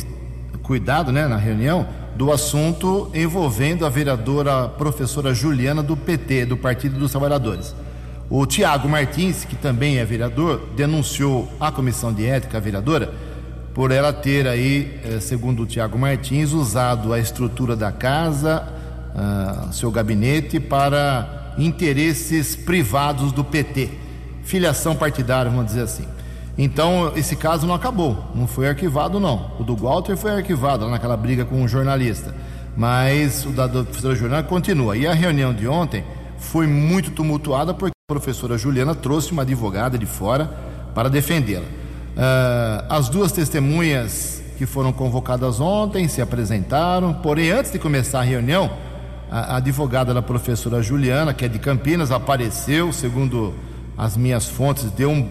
cuidado, 0.62 1.10
né, 1.10 1.26
na 1.26 1.37
reunião, 1.37 1.87
do 2.14 2.30
assunto 2.30 3.10
envolvendo 3.12 3.84
a 3.84 3.88
vereadora 3.88 4.68
professora 4.68 5.34
Juliana 5.34 5.82
do 5.82 5.96
PT, 5.96 6.46
do 6.46 6.56
Partido 6.56 6.96
dos 6.96 7.10
Trabalhadores. 7.10 7.74
O 8.30 8.46
Tiago 8.46 8.88
Martins, 8.88 9.44
que 9.44 9.56
também 9.56 9.98
é 9.98 10.04
vereador, 10.04 10.62
denunciou 10.76 11.52
à 11.58 11.72
comissão 11.72 12.12
de 12.12 12.24
ética, 12.24 12.58
a 12.58 12.60
vereadora, 12.60 13.12
por 13.74 13.90
ela 13.90 14.12
ter 14.12 14.46
aí, 14.46 15.00
eh, 15.04 15.18
segundo 15.18 15.64
o 15.64 15.66
Tiago 15.66 15.98
Martins, 15.98 16.52
usado 16.52 17.12
a 17.12 17.18
estrutura 17.18 17.74
da 17.74 17.90
casa, 17.90 18.73
uh, 19.14 19.72
seu 19.72 19.90
gabinete, 19.90 20.59
para 20.59 21.55
interesses 21.57 22.57
privados 22.57 23.33
do 23.33 23.44
PT, 23.44 23.90
filiação 24.42 24.96
partidária, 24.96 25.50
vamos 25.50 25.66
dizer 25.66 25.83
assim. 25.83 26.05
Então, 26.57 27.12
esse 27.16 27.35
caso 27.35 27.66
não 27.66 27.74
acabou, 27.74 28.31
não 28.35 28.46
foi 28.46 28.68
arquivado, 28.68 29.18
não. 29.18 29.50
O 29.59 29.64
do 29.64 29.74
Walter 29.77 30.16
foi 30.16 30.33
arquivado 30.33 30.88
naquela 30.88 31.16
briga 31.16 31.44
com 31.44 31.57
um 31.57 31.66
jornalista, 31.66 32.35
mas 32.77 33.44
o 33.44 33.50
da 33.50 33.68
professora 33.68 34.14
Juliana 34.14 34.42
continua. 34.42 34.96
E 34.96 35.07
a 35.07 35.12
reunião 35.12 35.53
de 35.53 35.66
ontem 35.66 36.05
foi 36.38 36.66
muito 36.66 37.11
tumultuada 37.11 37.74
porque 37.74 37.94
a 38.09 38.12
professora 38.12 38.57
Juliana 38.57 38.94
trouxe 38.94 39.33
uma 39.33 39.42
advogada 39.42 39.98
de 39.98 40.07
fora 40.07 40.46
para 40.94 41.09
defendê-la. 41.09 41.64
Uh, 41.64 42.87
as 42.88 43.09
duas 43.09 43.33
testemunhas 43.33 44.40
que 44.57 44.66
foram 44.66 44.92
convocadas 44.92 45.61
ontem 45.61 46.07
se 46.07 46.22
apresentaram, 46.22 47.12
porém, 47.12 47.50
antes 47.50 47.72
de 47.72 47.79
começar 47.81 48.20
a 48.20 48.22
reunião, 48.22 48.70
a, 49.30 49.56
advogada 49.56 50.12
da 50.12 50.22
professora 50.22 50.82
Juliana, 50.82 51.34
que 51.34 51.44
é 51.44 51.48
de 51.48 51.58
Campinas, 51.58 52.10
apareceu, 52.10 52.92
segundo 52.92 53.54
as 53.96 54.16
minhas 54.16 54.46
fontes, 54.46 54.84
deu 54.90 55.10
um 55.10 55.28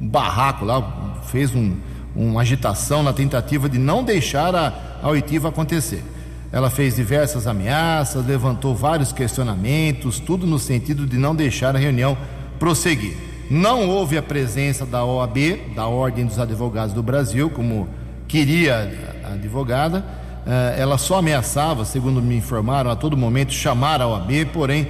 barraco 0.00 0.64
lá, 0.64 1.20
fez 1.30 1.54
um, 1.54 1.76
uma 2.14 2.40
agitação 2.42 3.02
na 3.02 3.12
tentativa 3.12 3.68
de 3.68 3.78
não 3.78 4.02
deixar 4.02 4.54
a, 4.54 4.72
a 5.02 5.08
oitiva 5.08 5.48
acontecer. 5.48 6.02
Ela 6.50 6.70
fez 6.70 6.96
diversas 6.96 7.46
ameaças, 7.46 8.26
levantou 8.26 8.74
vários 8.74 9.12
questionamentos, 9.12 10.18
tudo 10.18 10.46
no 10.46 10.58
sentido 10.58 11.06
de 11.06 11.18
não 11.18 11.34
deixar 11.34 11.76
a 11.76 11.78
reunião 11.78 12.16
prosseguir. 12.58 13.16
Não 13.50 13.88
houve 13.88 14.16
a 14.16 14.22
presença 14.22 14.84
da 14.84 15.04
OAB, 15.04 15.74
da 15.74 15.86
Ordem 15.86 16.26
dos 16.26 16.38
Advogados 16.38 16.94
do 16.94 17.02
Brasil, 17.02 17.50
como 17.50 17.88
queria 18.26 18.90
a 19.24 19.32
advogada. 19.32 20.04
Eh, 20.46 20.76
ela 20.78 20.96
só 20.98 21.18
ameaçava, 21.18 21.84
segundo 21.84 22.22
me 22.22 22.36
informaram, 22.36 22.90
a 22.90 22.96
todo 22.96 23.16
momento 23.16 23.52
chamar 23.52 24.00
a 24.00 24.08
OAB, 24.08 24.46
porém 24.52 24.88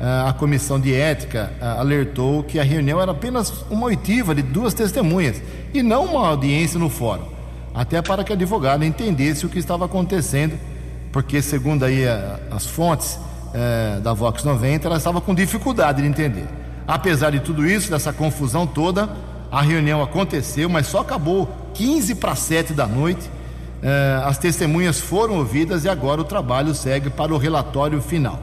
eh, 0.00 0.24
a 0.28 0.32
comissão 0.32 0.78
de 0.78 0.94
ética 0.94 1.52
eh, 1.60 1.64
alertou 1.64 2.42
que 2.42 2.58
a 2.58 2.62
reunião 2.62 3.00
era 3.00 3.12
apenas 3.12 3.64
uma 3.70 3.86
oitiva 3.86 4.34
de 4.34 4.42
duas 4.42 4.72
testemunhas 4.74 5.42
e 5.74 5.82
não 5.82 6.04
uma 6.04 6.28
audiência 6.28 6.78
no 6.78 6.88
fórum, 6.88 7.24
até 7.74 8.00
para 8.00 8.22
que 8.22 8.32
a 8.32 8.36
advogada 8.36 8.84
entendesse 8.84 9.46
o 9.46 9.48
que 9.48 9.58
estava 9.58 9.84
acontecendo, 9.84 10.58
porque 11.12 11.42
segundo 11.42 11.84
aí 11.84 12.04
as 12.50 12.66
fontes 12.66 13.18
da 14.00 14.12
Vox 14.12 14.44
90, 14.44 14.86
ela 14.86 14.96
estava 14.96 15.20
com 15.20 15.34
dificuldade 15.34 16.00
de 16.00 16.06
entender. 16.06 16.46
Apesar 16.86 17.30
de 17.30 17.40
tudo 17.40 17.68
isso, 17.68 17.90
dessa 17.90 18.12
confusão 18.12 18.64
toda, 18.64 19.08
a 19.50 19.60
reunião 19.60 20.00
aconteceu, 20.00 20.68
mas 20.68 20.86
só 20.86 21.00
acabou 21.00 21.48
15 21.74 22.14
para 22.14 22.36
7 22.36 22.72
da 22.72 22.86
noite. 22.86 23.28
Eh, 23.82 24.22
as 24.24 24.36
testemunhas 24.36 25.00
foram 25.00 25.38
ouvidas 25.38 25.84
e 25.84 25.88
agora 25.88 26.20
o 26.20 26.24
trabalho 26.24 26.74
segue 26.74 27.08
para 27.08 27.32
o 27.34 27.38
relatório 27.38 28.00
final. 28.02 28.40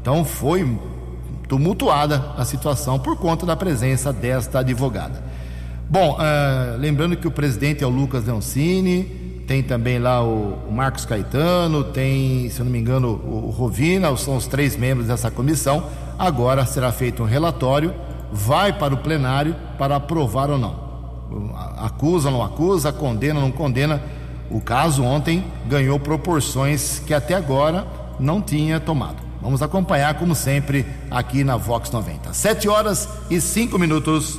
Então 0.00 0.24
foi 0.24 0.78
tumultuada 1.48 2.32
a 2.36 2.44
situação 2.44 2.98
por 2.98 3.16
conta 3.16 3.46
da 3.46 3.56
presença 3.56 4.12
desta 4.12 4.58
advogada. 4.58 5.22
Bom, 5.88 6.18
eh, 6.20 6.76
lembrando 6.78 7.16
que 7.16 7.26
o 7.26 7.30
presidente 7.30 7.82
é 7.82 7.86
o 7.86 7.90
Lucas 7.90 8.26
Leoncini, 8.26 9.04
tem 9.46 9.62
também 9.62 9.98
lá 9.98 10.22
o, 10.22 10.70
Marcos 10.70 11.04
Caetano, 11.04 11.84
tem, 11.84 12.48
se 12.50 12.60
eu 12.60 12.64
não 12.64 12.72
me 12.72 12.78
engano, 12.78 13.08
o, 13.08 13.46
o 13.46 13.50
Rovina, 13.50 14.14
são 14.16 14.36
os 14.36 14.46
três 14.46 14.76
membros 14.76 15.08
dessa 15.08 15.30
comissão. 15.30 15.86
Agora 16.18 16.64
será 16.66 16.92
feito 16.92 17.22
um 17.22 17.26
relatório, 17.26 17.94
vai 18.32 18.72
para 18.72 18.94
o 18.94 18.98
plenário 18.98 19.54
para 19.78 19.96
aprovar 19.96 20.50
ou 20.50 20.58
não. 20.58 20.84
Acusa, 21.78 22.30
não 22.30 22.42
acusa, 22.42 22.92
condena, 22.92 23.40
não 23.40 23.50
condena. 23.50 24.02
O 24.50 24.60
caso 24.60 25.02
ontem 25.02 25.44
ganhou 25.66 25.98
proporções 25.98 27.00
que 27.06 27.14
até 27.14 27.34
agora 27.34 27.86
não 28.18 28.40
tinha 28.40 28.78
tomado. 28.78 29.16
Vamos 29.40 29.62
acompanhar, 29.62 30.14
como 30.14 30.34
sempre, 30.34 30.86
aqui 31.10 31.44
na 31.44 31.56
Vox 31.56 31.90
90. 31.90 32.32
Sete 32.32 32.68
horas 32.68 33.08
e 33.30 33.40
cinco 33.40 33.78
minutos. 33.78 34.38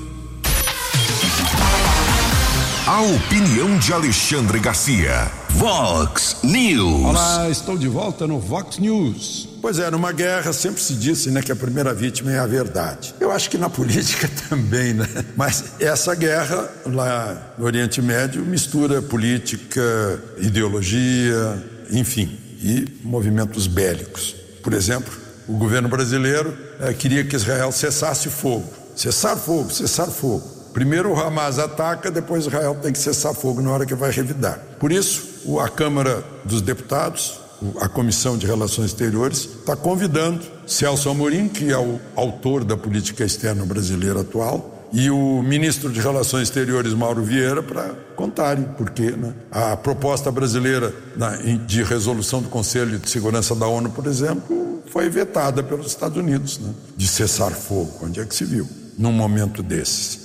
A 2.88 3.02
opinião 3.02 3.78
de 3.78 3.94
Alexandre 3.94 4.60
Garcia. 4.60 5.45
Vox 5.56 6.36
News. 6.44 7.06
Olá, 7.06 7.50
estou 7.50 7.78
de 7.78 7.88
volta 7.88 8.28
no 8.28 8.42
Vox 8.42 8.78
News. 8.78 9.48
Pois 9.62 9.80
é, 9.80 9.90
numa 9.90 10.12
guerra 10.12 10.52
sempre 10.52 10.82
se 10.82 10.94
disse 10.94 11.32
né, 11.32 11.42
que 11.42 11.50
a 11.50 11.56
primeira 11.56 11.94
vítima 11.94 12.30
é 12.30 12.38
a 12.38 12.46
verdade. 12.46 13.16
Eu 13.22 13.32
acho 13.32 13.50
que 13.50 13.58
na 13.58 13.70
política 13.72 14.30
também, 14.50 14.94
né? 14.94 15.08
Mas 15.38 15.76
essa 15.80 16.14
guerra 16.14 16.70
lá 16.86 17.56
no 17.58 17.64
Oriente 17.66 18.02
Médio 18.02 18.44
mistura 18.46 19.02
política, 19.02 20.22
ideologia, 20.40 21.64
enfim, 21.90 22.38
e 22.62 22.86
movimentos 23.02 23.66
bélicos. 23.66 24.36
Por 24.62 24.74
exemplo, 24.74 25.14
o 25.48 25.54
governo 25.54 25.88
brasileiro 25.88 26.54
eh, 26.82 26.92
queria 26.92 27.24
que 27.24 27.36
Israel 27.36 27.72
cessasse 27.72 28.30
fogo. 28.30 28.68
Cessar 28.94 29.38
fogo, 29.38 29.72
cessar 29.72 30.08
fogo. 30.08 30.55
Primeiro 30.76 31.14
o 31.14 31.18
Hamas 31.18 31.58
ataca, 31.58 32.12
depois 32.12 32.48
Israel 32.48 32.76
tem 32.76 32.92
que 32.92 33.00
cessar 33.00 33.34
fogo 33.34 33.62
na 33.62 33.72
hora 33.72 33.86
que 33.86 33.96
vai 33.96 34.12
revidar. 34.12 34.60
Por 34.78 34.92
isso, 34.92 35.58
a 35.62 35.70
Câmara 35.70 36.22
dos 36.44 36.62
Deputados, 36.62 37.40
a 37.80 37.88
Comissão 37.88 38.38
de 38.38 38.46
Relações 38.46 38.88
Exteriores, 38.88 39.48
está 39.58 39.74
convidando 39.74 40.42
Celso 40.68 41.10
Amorim, 41.10 41.48
que 41.48 41.72
é 41.72 41.78
o 41.78 41.98
autor 42.14 42.66
da 42.66 42.76
política 42.76 43.24
externa 43.24 43.66
brasileira 43.66 44.20
atual, 44.20 44.90
e 44.92 45.10
o 45.10 45.42
ministro 45.42 45.90
de 45.90 46.02
Relações 46.02 46.50
Exteriores, 46.50 46.94
Mauro 46.94 47.24
Vieira, 47.24 47.64
para 47.64 47.96
contarem 48.18 48.66
porque 48.78 49.12
né? 49.12 49.34
a 49.50 49.78
proposta 49.78 50.30
brasileira 50.30 50.94
de 51.66 51.84
resolução 51.84 52.42
do 52.42 52.50
Conselho 52.50 53.00
de 53.00 53.10
Segurança 53.10 53.56
da 53.56 53.66
ONU, 53.66 53.92
por 53.92 54.08
exemplo, 54.08 54.84
foi 54.92 55.08
vetada 55.08 55.64
pelos 55.64 55.88
Estados 55.88 56.18
Unidos, 56.18 56.60
né? 56.60 56.74
de 56.98 57.08
cessar 57.08 57.52
fogo. 57.52 57.94
Onde 58.04 58.20
é 58.20 58.26
que 58.26 58.36
se 58.36 58.44
viu 58.44 58.68
num 58.98 59.14
momento 59.14 59.64
desses? 59.64 60.25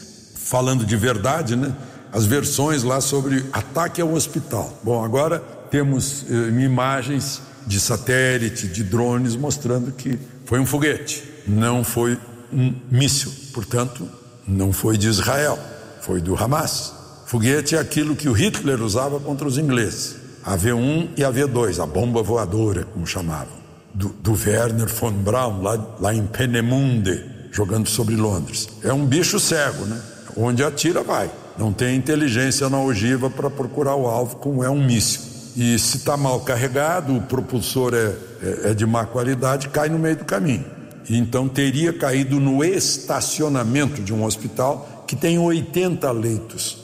Falando 0.50 0.84
de 0.84 0.96
verdade, 0.96 1.54
né? 1.54 1.72
As 2.12 2.26
versões 2.26 2.82
lá 2.82 3.00
sobre 3.00 3.46
ataque 3.52 4.00
ao 4.00 4.12
hospital. 4.12 4.76
Bom, 4.82 5.04
agora 5.04 5.38
temos 5.70 6.24
eh, 6.28 6.60
imagens 6.60 7.40
de 7.64 7.78
satélite, 7.78 8.66
de 8.66 8.82
drones 8.82 9.36
mostrando 9.36 9.92
que 9.92 10.18
foi 10.44 10.58
um 10.58 10.66
foguete, 10.66 11.22
não 11.46 11.84
foi 11.84 12.18
um 12.52 12.74
míssil. 12.90 13.32
Portanto, 13.54 14.08
não 14.44 14.72
foi 14.72 14.98
de 14.98 15.06
Israel, 15.06 15.56
foi 16.00 16.20
do 16.20 16.34
Hamas. 16.34 16.94
Foguete 17.26 17.76
é 17.76 17.78
aquilo 17.78 18.16
que 18.16 18.28
o 18.28 18.32
Hitler 18.32 18.82
usava 18.82 19.20
contra 19.20 19.46
os 19.46 19.56
ingleses. 19.56 20.16
A 20.44 20.58
V1 20.58 21.10
e 21.16 21.22
a 21.22 21.30
V2, 21.30 21.80
a 21.80 21.86
bomba 21.86 22.24
voadora, 22.24 22.82
como 22.92 23.06
chamavam. 23.06 23.60
Do, 23.94 24.08
do 24.08 24.32
Werner 24.32 24.88
von 24.88 25.12
Braun, 25.12 25.62
lá, 25.62 25.96
lá 26.00 26.12
em 26.12 26.26
Penemunde, 26.26 27.24
jogando 27.52 27.88
sobre 27.88 28.16
Londres. 28.16 28.68
É 28.82 28.92
um 28.92 29.06
bicho 29.06 29.38
cego, 29.38 29.84
né? 29.84 30.00
Onde 30.36 30.62
atira, 30.62 31.02
vai. 31.02 31.30
Não 31.58 31.72
tem 31.72 31.96
inteligência 31.96 32.68
na 32.70 32.80
ogiva 32.80 33.28
para 33.28 33.50
procurar 33.50 33.94
o 33.94 34.06
alvo, 34.06 34.36
como 34.36 34.64
é 34.64 34.70
um 34.70 34.82
míssil. 34.82 35.30
E 35.56 35.78
se 35.78 35.98
está 35.98 36.16
mal 36.16 36.40
carregado, 36.40 37.16
o 37.16 37.22
propulsor 37.22 37.92
é, 37.94 38.14
é, 38.42 38.70
é 38.70 38.74
de 38.74 38.86
má 38.86 39.04
qualidade, 39.04 39.68
cai 39.68 39.88
no 39.88 39.98
meio 39.98 40.16
do 40.16 40.24
caminho. 40.24 40.64
Então 41.08 41.48
teria 41.48 41.92
caído 41.92 42.38
no 42.38 42.64
estacionamento 42.64 44.00
de 44.00 44.14
um 44.14 44.24
hospital 44.24 45.04
que 45.06 45.16
tem 45.16 45.38
80 45.38 46.10
leitos. 46.12 46.78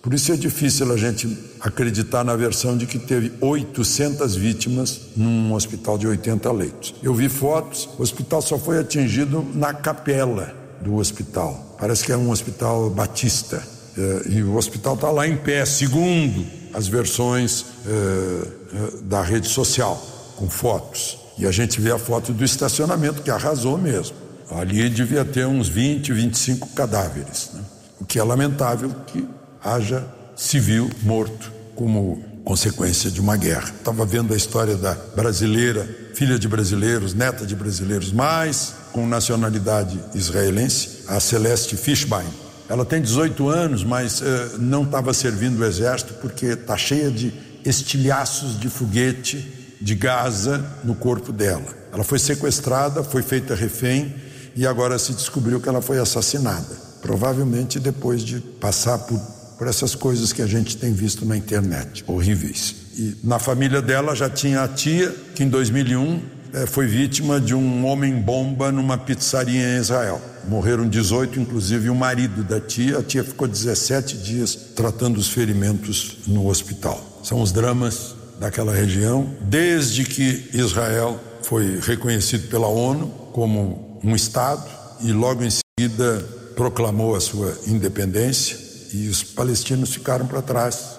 Por 0.00 0.14
isso 0.14 0.32
é 0.32 0.36
difícil 0.36 0.90
a 0.92 0.96
gente 0.96 1.36
acreditar 1.60 2.24
na 2.24 2.34
versão 2.36 2.76
de 2.76 2.86
que 2.86 2.98
teve 2.98 3.32
800 3.40 4.34
vítimas 4.36 5.00
num 5.16 5.52
hospital 5.52 5.98
de 5.98 6.06
80 6.06 6.52
leitos. 6.52 6.94
Eu 7.02 7.14
vi 7.14 7.28
fotos, 7.28 7.88
o 7.98 8.02
hospital 8.02 8.40
só 8.40 8.58
foi 8.58 8.78
atingido 8.78 9.44
na 9.54 9.74
capela 9.74 10.65
do 10.80 10.96
hospital. 10.96 11.76
Parece 11.78 12.04
que 12.04 12.12
é 12.12 12.16
um 12.16 12.30
hospital 12.30 12.90
batista. 12.90 13.62
É, 13.96 14.28
e 14.28 14.42
o 14.42 14.56
hospital 14.56 14.94
está 14.94 15.10
lá 15.10 15.26
em 15.26 15.36
pé, 15.36 15.64
segundo 15.64 16.46
as 16.74 16.86
versões 16.86 17.64
é, 17.86 17.90
é, 17.90 19.02
da 19.02 19.22
rede 19.22 19.48
social, 19.48 20.00
com 20.36 20.48
fotos. 20.48 21.18
E 21.38 21.46
a 21.46 21.50
gente 21.50 21.80
vê 21.80 21.90
a 21.90 21.98
foto 21.98 22.32
do 22.32 22.44
estacionamento, 22.44 23.22
que 23.22 23.30
arrasou 23.30 23.78
mesmo. 23.78 24.16
Ali 24.50 24.88
devia 24.88 25.24
ter 25.24 25.46
uns 25.46 25.68
20, 25.68 26.12
25 26.12 26.68
cadáveres. 26.68 27.50
Né? 27.52 27.60
O 28.00 28.04
que 28.04 28.18
é 28.18 28.22
lamentável 28.22 28.90
que 29.06 29.26
haja 29.62 30.06
civil 30.34 30.90
morto 31.02 31.52
como 31.74 32.22
consequência 32.44 33.10
de 33.10 33.20
uma 33.20 33.36
guerra. 33.36 33.70
Estava 33.76 34.04
vendo 34.06 34.32
a 34.32 34.36
história 34.36 34.76
da 34.76 34.94
brasileira, 34.94 35.88
filha 36.14 36.38
de 36.38 36.46
brasileiros, 36.46 37.12
neta 37.12 37.44
de 37.44 37.56
brasileiros, 37.56 38.12
mas 38.12 38.74
com 38.96 39.06
nacionalidade 39.06 40.00
israelense, 40.14 41.00
a 41.06 41.20
Celeste 41.20 41.76
Fishbein. 41.76 42.24
Ela 42.66 42.82
tem 42.82 43.02
18 43.02 43.46
anos, 43.46 43.84
mas 43.84 44.22
uh, 44.22 44.24
não 44.58 44.84
estava 44.84 45.12
servindo 45.12 45.60
o 45.60 45.64
exército 45.66 46.14
porque 46.14 46.46
está 46.46 46.78
cheia 46.78 47.10
de 47.10 47.30
estilhaços 47.62 48.58
de 48.58 48.70
foguete 48.70 49.76
de 49.78 49.94
Gaza 49.94 50.64
no 50.82 50.94
corpo 50.94 51.30
dela. 51.30 51.66
Ela 51.92 52.02
foi 52.04 52.18
sequestrada, 52.18 53.04
foi 53.04 53.20
feita 53.20 53.54
refém 53.54 54.14
e 54.56 54.66
agora 54.66 54.98
se 54.98 55.12
descobriu 55.12 55.60
que 55.60 55.68
ela 55.68 55.82
foi 55.82 55.98
assassinada. 55.98 56.74
Provavelmente 57.02 57.78
depois 57.78 58.22
de 58.24 58.40
passar 58.40 58.96
por, 59.00 59.20
por 59.58 59.68
essas 59.68 59.94
coisas 59.94 60.32
que 60.32 60.40
a 60.40 60.46
gente 60.46 60.74
tem 60.78 60.94
visto 60.94 61.26
na 61.26 61.36
internet, 61.36 62.02
horríveis. 62.06 62.74
E 62.96 63.14
na 63.22 63.38
família 63.38 63.82
dela 63.82 64.16
já 64.16 64.30
tinha 64.30 64.62
a 64.62 64.68
tia, 64.68 65.14
que 65.34 65.44
em 65.44 65.50
2001 65.50 66.14
eh, 66.14 66.35
foi 66.66 66.86
vítima 66.86 67.40
de 67.40 67.54
um 67.54 67.86
homem-bomba 67.86 68.72
numa 68.72 68.96
pizzaria 68.96 69.76
em 69.76 69.78
Israel. 69.78 70.20
Morreram 70.48 70.88
18, 70.88 71.40
inclusive 71.40 71.90
o 71.90 71.94
marido 71.94 72.44
da 72.44 72.60
tia. 72.60 72.98
A 72.98 73.02
tia 73.02 73.24
ficou 73.24 73.48
17 73.48 74.16
dias 74.18 74.54
tratando 74.74 75.18
os 75.18 75.28
ferimentos 75.28 76.18
no 76.26 76.48
hospital. 76.48 77.20
São 77.22 77.40
os 77.40 77.52
dramas 77.52 78.14
daquela 78.38 78.74
região, 78.74 79.34
desde 79.40 80.04
que 80.04 80.50
Israel 80.52 81.18
foi 81.42 81.80
reconhecido 81.80 82.48
pela 82.48 82.66
ONU 82.66 83.08
como 83.32 84.00
um 84.02 84.14
Estado 84.14 84.68
e 85.00 85.12
logo 85.12 85.42
em 85.42 85.50
seguida 85.50 86.24
proclamou 86.54 87.14
a 87.14 87.20
sua 87.20 87.56
independência 87.66 88.56
e 88.92 89.08
os 89.08 89.22
palestinos 89.22 89.92
ficaram 89.92 90.26
para 90.26 90.40
trás, 90.40 90.98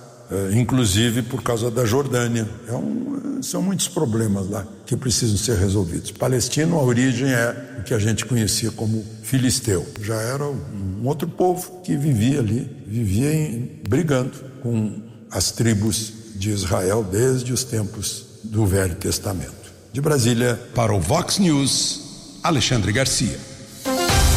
inclusive 0.54 1.22
por 1.22 1.42
causa 1.42 1.72
da 1.72 1.86
Jordânia. 1.86 2.48
É 2.68 2.74
um, 2.74 3.42
são 3.42 3.62
muitos 3.62 3.88
problemas 3.88 4.50
lá 4.50 4.66
que 4.86 4.96
precisam 4.96 5.38
ser 5.38 5.58
resolvidos. 5.58 6.12
Palestino, 6.12 6.78
a 6.78 6.84
origem 6.84 7.30
é 7.30 7.78
o 7.80 7.84
que 7.84 7.94
a 7.94 8.00
gente 8.00 8.26
conhecia 8.26 8.72
como 8.72 9.04
filisteu. 9.24 9.86
Já 10.02 10.16
era 10.16 10.44
um 10.46 11.06
outro 11.06 11.28
povo 11.28 11.82
que 11.84 11.96
vivia 11.96 12.40
ali, 12.40 12.70
vivia 12.86 13.34
em, 13.34 13.82
brigando 13.88 14.32
com 14.62 15.02
as 15.32 15.52
tribos 15.52 16.14
de 16.36 16.50
Israel 16.50 17.04
desde 17.04 17.52
os 17.52 17.64
tempos 17.64 18.26
do 18.44 18.66
Velho 18.66 18.96
Testamento. 18.96 19.56
De 19.92 20.02
Brasília, 20.02 20.60
para 20.76 20.94
o 20.94 21.00
Vox 21.00 21.40
News, 21.40 22.40
Alexandre 22.44 22.92
Garcia. 22.92 23.40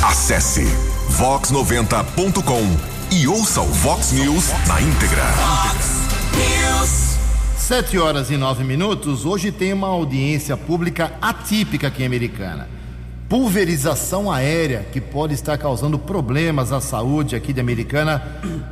Acesse 0.02 0.64
vox90.com 1.18 3.14
e 3.14 3.26
ouça 3.26 3.60
o 3.60 3.66
Vox 3.66 4.12
News 4.12 4.46
na 4.66 4.80
íntegra. 4.80 5.79
News. 6.80 7.18
Sete 7.56 7.98
horas 7.98 8.30
e 8.30 8.36
nove 8.36 8.64
minutos. 8.64 9.26
Hoje 9.26 9.52
tem 9.52 9.72
uma 9.72 9.86
audiência 9.86 10.56
pública 10.56 11.12
atípica 11.20 11.88
aqui 11.88 12.02
em 12.02 12.06
Americana. 12.06 12.68
Pulverização 13.28 14.32
aérea 14.32 14.86
que 14.90 15.00
pode 15.00 15.34
estar 15.34 15.58
causando 15.58 15.98
problemas 15.98 16.72
à 16.72 16.80
saúde 16.80 17.36
aqui 17.36 17.52
de 17.52 17.60
Americana. 17.60 18.22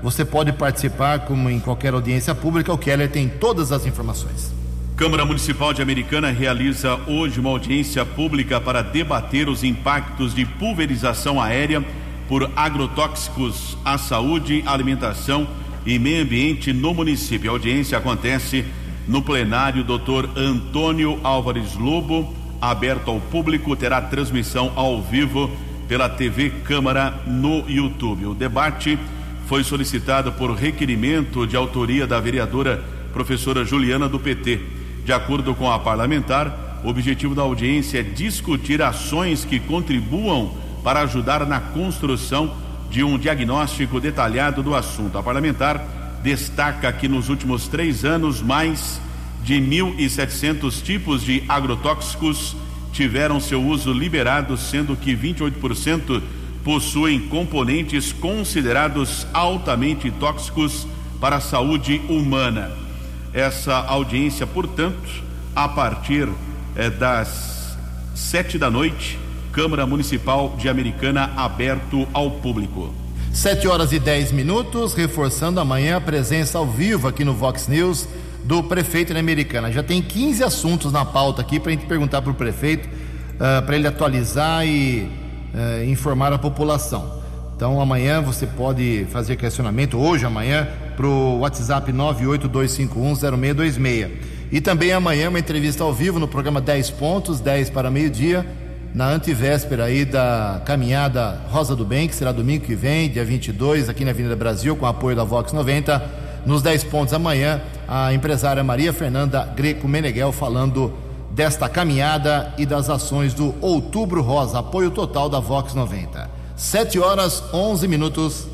Você 0.02 0.24
pode 0.24 0.52
participar, 0.52 1.20
como 1.20 1.50
em 1.50 1.60
qualquer 1.60 1.92
audiência 1.92 2.34
pública. 2.34 2.72
O 2.72 2.78
Keller 2.78 3.10
tem 3.10 3.28
todas 3.28 3.72
as 3.72 3.84
informações. 3.86 4.52
Câmara 4.96 5.24
Municipal 5.24 5.72
de 5.74 5.82
Americana 5.82 6.30
realiza 6.30 6.98
hoje 7.06 7.38
uma 7.38 7.50
audiência 7.50 8.04
pública 8.06 8.60
para 8.60 8.82
debater 8.82 9.48
os 9.48 9.62
impactos 9.62 10.34
de 10.34 10.44
pulverização 10.44 11.40
aérea 11.40 11.84
por 12.26 12.50
agrotóxicos 12.56 13.76
à 13.84 13.96
saúde, 13.96 14.62
alimentação 14.66 15.42
e 15.42 15.67
meio 15.96 16.24
ambiente 16.24 16.72
no 16.72 16.92
município. 16.92 17.48
A 17.48 17.52
audiência 17.52 17.96
acontece 17.96 18.64
no 19.06 19.22
plenário 19.22 19.84
Dr. 19.84 20.28
Antônio 20.36 21.20
Álvares 21.22 21.76
Lobo, 21.76 22.34
aberto 22.60 23.12
ao 23.12 23.20
público, 23.20 23.76
terá 23.76 24.02
transmissão 24.02 24.72
ao 24.74 25.00
vivo 25.00 25.48
pela 25.86 26.08
TV 26.08 26.50
Câmara 26.64 27.22
no 27.28 27.64
YouTube. 27.70 28.26
O 28.26 28.34
debate 28.34 28.98
foi 29.46 29.62
solicitado 29.62 30.32
por 30.32 30.52
requerimento 30.52 31.46
de 31.46 31.56
autoria 31.56 32.06
da 32.06 32.20
vereadora 32.20 32.84
professora 33.12 33.64
Juliana 33.64 34.08
do 34.08 34.18
PT. 34.18 34.60
De 35.04 35.12
acordo 35.12 35.54
com 35.54 35.70
a 35.70 35.78
parlamentar, 35.78 36.80
o 36.84 36.88
objetivo 36.88 37.34
da 37.34 37.42
audiência 37.42 38.00
é 38.00 38.02
discutir 38.02 38.82
ações 38.82 39.44
que 39.44 39.58
contribuam 39.58 40.52
para 40.84 41.00
ajudar 41.00 41.46
na 41.46 41.60
construção 41.60 42.54
de 42.90 43.04
um 43.04 43.18
diagnóstico 43.18 44.00
detalhado 44.00 44.62
do 44.62 44.74
assunto. 44.74 45.18
A 45.18 45.22
parlamentar 45.22 45.84
destaca 46.22 46.92
que 46.92 47.08
nos 47.08 47.28
últimos 47.28 47.68
três 47.68 48.04
anos, 48.04 48.42
mais 48.42 49.00
de 49.42 49.54
1.700 49.54 50.82
tipos 50.82 51.22
de 51.22 51.42
agrotóxicos 51.48 52.56
tiveram 52.92 53.40
seu 53.40 53.62
uso 53.62 53.92
liberado, 53.92 54.56
sendo 54.56 54.96
que 54.96 55.14
28% 55.14 56.22
possuem 56.64 57.28
componentes 57.28 58.12
considerados 58.12 59.26
altamente 59.32 60.10
tóxicos 60.10 60.86
para 61.20 61.36
a 61.36 61.40
saúde 61.40 62.00
humana 62.08 62.88
essa 63.32 63.74
audiência, 63.74 64.46
portanto, 64.46 65.08
a 65.54 65.68
partir 65.68 66.28
eh, 66.76 66.90
das 66.90 67.76
sete 68.14 68.58
da 68.58 68.70
noite, 68.70 69.18
Câmara 69.58 69.84
Municipal 69.84 70.54
de 70.56 70.68
Americana 70.68 71.32
aberto 71.36 72.06
ao 72.12 72.30
público. 72.30 72.94
Sete 73.32 73.66
horas 73.66 73.90
e 73.90 73.98
dez 73.98 74.30
minutos, 74.30 74.94
reforçando 74.94 75.58
amanhã 75.58 75.96
a 75.96 76.00
presença 76.00 76.58
ao 76.58 76.64
vivo 76.64 77.08
aqui 77.08 77.24
no 77.24 77.34
Vox 77.34 77.66
News 77.66 78.06
do 78.44 78.62
prefeito 78.62 79.12
da 79.12 79.18
Americana. 79.18 79.72
Já 79.72 79.82
tem 79.82 80.00
15 80.00 80.44
assuntos 80.44 80.92
na 80.92 81.04
pauta 81.04 81.42
aqui 81.42 81.58
para 81.58 81.72
a 81.72 81.74
gente 81.74 81.86
perguntar 81.86 82.22
para 82.22 82.30
o 82.30 82.34
prefeito, 82.34 82.86
uh, 82.86 83.60
para 83.66 83.74
ele 83.74 83.88
atualizar 83.88 84.64
e 84.64 85.10
uh, 85.52 85.82
informar 85.90 86.32
a 86.32 86.38
população. 86.38 87.20
Então 87.56 87.80
amanhã 87.80 88.22
você 88.22 88.46
pode 88.46 89.08
fazer 89.10 89.34
questionamento, 89.34 89.98
hoje, 89.98 90.24
amanhã, 90.24 90.68
para 90.96 91.08
o 91.08 91.40
WhatsApp 91.40 91.92
982510626. 91.92 94.08
E 94.52 94.60
também 94.60 94.92
amanhã 94.92 95.28
uma 95.28 95.40
entrevista 95.40 95.82
ao 95.82 95.92
vivo 95.92 96.20
no 96.20 96.28
programa 96.28 96.60
10 96.60 96.90
pontos, 96.90 97.40
10 97.40 97.70
para 97.70 97.90
meio-dia, 97.90 98.46
na 98.94 99.08
antivéspera 99.08 99.84
aí 99.84 100.04
da 100.04 100.60
caminhada 100.64 101.40
Rosa 101.50 101.76
do 101.76 101.84
Bem, 101.84 102.08
que 102.08 102.14
será 102.14 102.32
domingo 102.32 102.64
que 102.64 102.74
vem, 102.74 103.08
dia 103.08 103.24
22, 103.24 103.88
aqui 103.88 104.04
na 104.04 104.10
Avenida 104.10 104.34
Brasil, 104.34 104.74
com 104.76 104.86
apoio 104.86 105.16
da 105.16 105.24
Vox 105.24 105.52
90. 105.52 106.02
Nos 106.46 106.62
10 106.62 106.84
pontos 106.84 107.12
amanhã, 107.12 107.60
a 107.86 108.12
empresária 108.12 108.64
Maria 108.64 108.92
Fernanda 108.92 109.44
Greco 109.54 109.86
Meneghel 109.86 110.32
falando 110.32 110.92
desta 111.30 111.68
caminhada 111.68 112.52
e 112.56 112.64
das 112.64 112.88
ações 112.88 113.34
do 113.34 113.54
Outubro 113.60 114.22
Rosa, 114.22 114.60
apoio 114.60 114.90
total 114.90 115.28
da 115.28 115.40
Vox 115.40 115.74
90. 115.74 116.30
7 116.56 116.98
horas 116.98 117.42
11 117.52 117.86
minutos. 117.86 118.46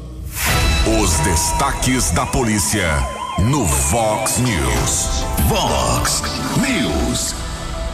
Os 1.00 1.18
destaques 1.20 2.10
da 2.10 2.26
polícia 2.26 2.88
no 3.38 3.64
Vox 3.64 4.38
News. 4.38 5.24
Vox 5.48 6.22
News. 6.58 7.43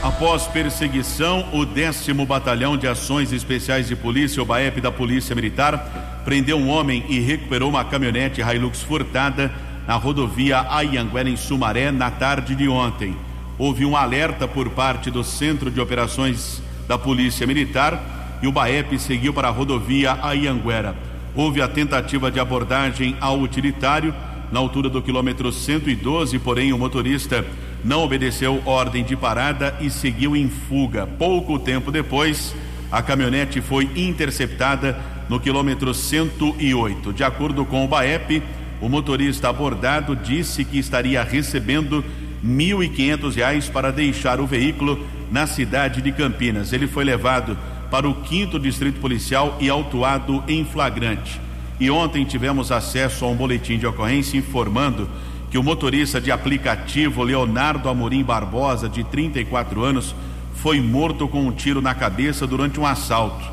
Após 0.02 0.46
perseguição, 0.46 1.46
o 1.52 1.64
décimo 1.66 2.24
Batalhão 2.24 2.76
de 2.76 2.86
Ações 2.86 3.32
Especiais 3.32 3.88
de 3.88 3.94
Polícia, 3.94 4.42
o 4.42 4.46
BAEP 4.46 4.80
da 4.80 4.90
Polícia 4.90 5.34
Militar, 5.34 6.22
prendeu 6.24 6.56
um 6.56 6.68
homem 6.68 7.04
e 7.08 7.20
recuperou 7.20 7.68
uma 7.68 7.84
caminhonete 7.84 8.40
Hilux 8.40 8.82
furtada 8.82 9.52
na 9.86 9.94
rodovia 9.96 10.66
Ayanguera, 10.70 11.28
em 11.28 11.36
Sumaré, 11.36 11.90
na 11.90 12.10
tarde 12.10 12.54
de 12.54 12.68
ontem. 12.68 13.16
Houve 13.58 13.84
um 13.84 13.96
alerta 13.96 14.48
por 14.48 14.70
parte 14.70 15.10
do 15.10 15.22
Centro 15.22 15.70
de 15.70 15.80
Operações 15.80 16.62
da 16.88 16.96
Polícia 16.96 17.46
Militar 17.46 18.38
e 18.42 18.46
o 18.46 18.52
BAEP 18.52 18.98
seguiu 18.98 19.34
para 19.34 19.48
a 19.48 19.52
rodovia 19.52 20.18
Ayanguera 20.22 21.10
houve 21.34 21.62
a 21.62 21.68
tentativa 21.68 22.30
de 22.30 22.40
abordagem 22.40 23.16
ao 23.20 23.40
utilitário 23.40 24.14
na 24.50 24.58
altura 24.58 24.88
do 24.88 25.00
quilômetro 25.00 25.52
112, 25.52 26.38
porém 26.40 26.72
o 26.72 26.78
motorista 26.78 27.44
não 27.84 28.02
obedeceu 28.02 28.62
ordem 28.64 29.04
de 29.04 29.16
parada 29.16 29.76
e 29.80 29.90
seguiu 29.90 30.36
em 30.36 30.48
fuga. 30.48 31.06
Pouco 31.06 31.58
tempo 31.58 31.90
depois, 31.90 32.54
a 32.90 33.02
caminhonete 33.02 33.60
foi 33.60 33.90
interceptada 33.96 34.98
no 35.28 35.38
quilômetro 35.38 35.94
108. 35.94 37.12
De 37.12 37.24
acordo 37.24 37.64
com 37.64 37.84
o 37.84 37.88
BAEP, 37.88 38.42
o 38.80 38.88
motorista 38.88 39.48
abordado 39.48 40.16
disse 40.16 40.64
que 40.64 40.78
estaria 40.78 41.22
recebendo 41.22 42.04
R$ 42.42 42.48
1.500 42.48 43.70
para 43.70 43.92
deixar 43.92 44.40
o 44.40 44.46
veículo 44.46 45.06
na 45.30 45.46
cidade 45.46 46.02
de 46.02 46.10
Campinas. 46.12 46.72
Ele 46.72 46.86
foi 46.86 47.04
levado 47.04 47.56
para 47.90 48.08
o 48.08 48.14
quinto 48.14 48.58
distrito 48.58 49.00
policial 49.00 49.56
e 49.60 49.68
autuado 49.68 50.42
em 50.48 50.64
flagrante. 50.64 51.40
E 51.78 51.90
ontem 51.90 52.24
tivemos 52.24 52.70
acesso 52.70 53.24
a 53.24 53.28
um 53.28 53.34
boletim 53.34 53.78
de 53.78 53.86
ocorrência 53.86 54.36
informando 54.36 55.08
que 55.50 55.58
o 55.58 55.62
motorista 55.62 56.20
de 56.20 56.30
aplicativo 56.30 57.24
Leonardo 57.24 57.88
Amorim 57.88 58.22
Barbosa, 58.22 58.88
de 58.88 59.02
34 59.02 59.82
anos, 59.82 60.14
foi 60.54 60.80
morto 60.80 61.26
com 61.26 61.44
um 61.44 61.50
tiro 61.50 61.82
na 61.82 61.94
cabeça 61.94 62.46
durante 62.46 62.78
um 62.78 62.86
assalto. 62.86 63.44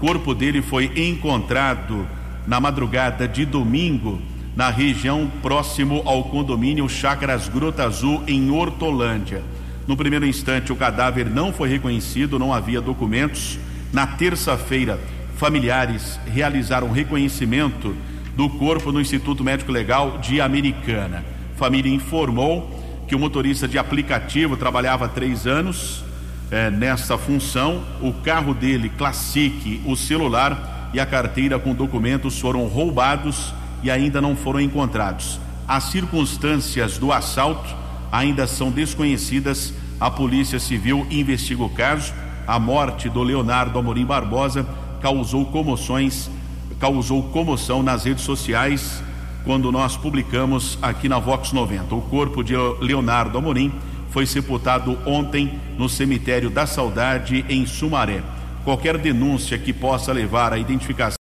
corpo 0.00 0.34
dele 0.34 0.60
foi 0.60 0.90
encontrado 0.96 2.06
na 2.46 2.60
madrugada 2.60 3.28
de 3.28 3.46
domingo 3.46 4.20
na 4.56 4.68
região 4.70 5.30
próximo 5.42 6.02
ao 6.04 6.24
condomínio 6.24 6.88
Chácaras 6.88 7.48
Grota 7.48 7.84
Azul, 7.84 8.22
em 8.26 8.50
Hortolândia. 8.50 9.42
No 9.86 9.96
primeiro 9.96 10.26
instante, 10.26 10.72
o 10.72 10.76
cadáver 10.76 11.28
não 11.28 11.52
foi 11.52 11.68
reconhecido, 11.68 12.38
não 12.38 12.52
havia 12.52 12.80
documentos. 12.80 13.58
Na 13.92 14.06
terça-feira, 14.06 14.98
familiares 15.36 16.18
realizaram 16.26 16.90
reconhecimento 16.90 17.94
do 18.36 18.48
corpo 18.48 18.92
no 18.92 19.00
Instituto 19.00 19.44
Médico 19.44 19.72
Legal 19.72 20.18
de 20.18 20.40
Americana. 20.40 21.33
Família 21.56 21.92
informou 21.92 22.68
que 23.06 23.14
o 23.14 23.18
motorista 23.18 23.68
de 23.68 23.78
aplicativo 23.78 24.56
trabalhava 24.56 25.04
há 25.04 25.08
três 25.08 25.46
anos 25.46 26.04
é, 26.50 26.70
nessa 26.70 27.16
função. 27.16 27.82
O 28.00 28.12
carro 28.12 28.54
dele, 28.54 28.88
Classic, 28.88 29.80
o 29.84 29.96
celular 29.96 30.90
e 30.92 31.00
a 31.00 31.06
carteira 31.06 31.58
com 31.58 31.74
documentos 31.74 32.38
foram 32.40 32.66
roubados 32.66 33.52
e 33.82 33.90
ainda 33.90 34.20
não 34.20 34.34
foram 34.34 34.60
encontrados. 34.60 35.38
As 35.66 35.84
circunstâncias 35.84 36.98
do 36.98 37.12
assalto 37.12 37.74
ainda 38.10 38.46
são 38.46 38.70
desconhecidas. 38.70 39.72
A 40.00 40.10
Polícia 40.10 40.58
Civil 40.58 41.06
investiga 41.10 41.62
o 41.62 41.70
caso. 41.70 42.12
A 42.46 42.58
morte 42.58 43.08
do 43.08 43.22
Leonardo 43.22 43.78
Amorim 43.78 44.04
Barbosa 44.04 44.66
causou 45.00 45.46
comoções, 45.46 46.30
causou 46.78 47.22
comoção 47.24 47.82
nas 47.82 48.04
redes 48.04 48.24
sociais 48.24 49.02
quando 49.44 49.70
nós 49.70 49.96
publicamos 49.96 50.78
aqui 50.80 51.08
na 51.08 51.18
Vox 51.18 51.52
90. 51.52 51.94
O 51.94 52.02
corpo 52.02 52.42
de 52.42 52.54
Leonardo 52.80 53.38
Amorim 53.38 53.72
foi 54.10 54.26
sepultado 54.26 54.98
ontem 55.04 55.58
no 55.76 55.88
cemitério 55.88 56.48
da 56.48 56.66
Saudade 56.66 57.44
em 57.48 57.66
Sumaré. 57.66 58.22
Qualquer 58.64 58.96
denúncia 58.96 59.58
que 59.58 59.72
possa 59.72 60.12
levar 60.12 60.52
à 60.52 60.58
identificação 60.58 61.18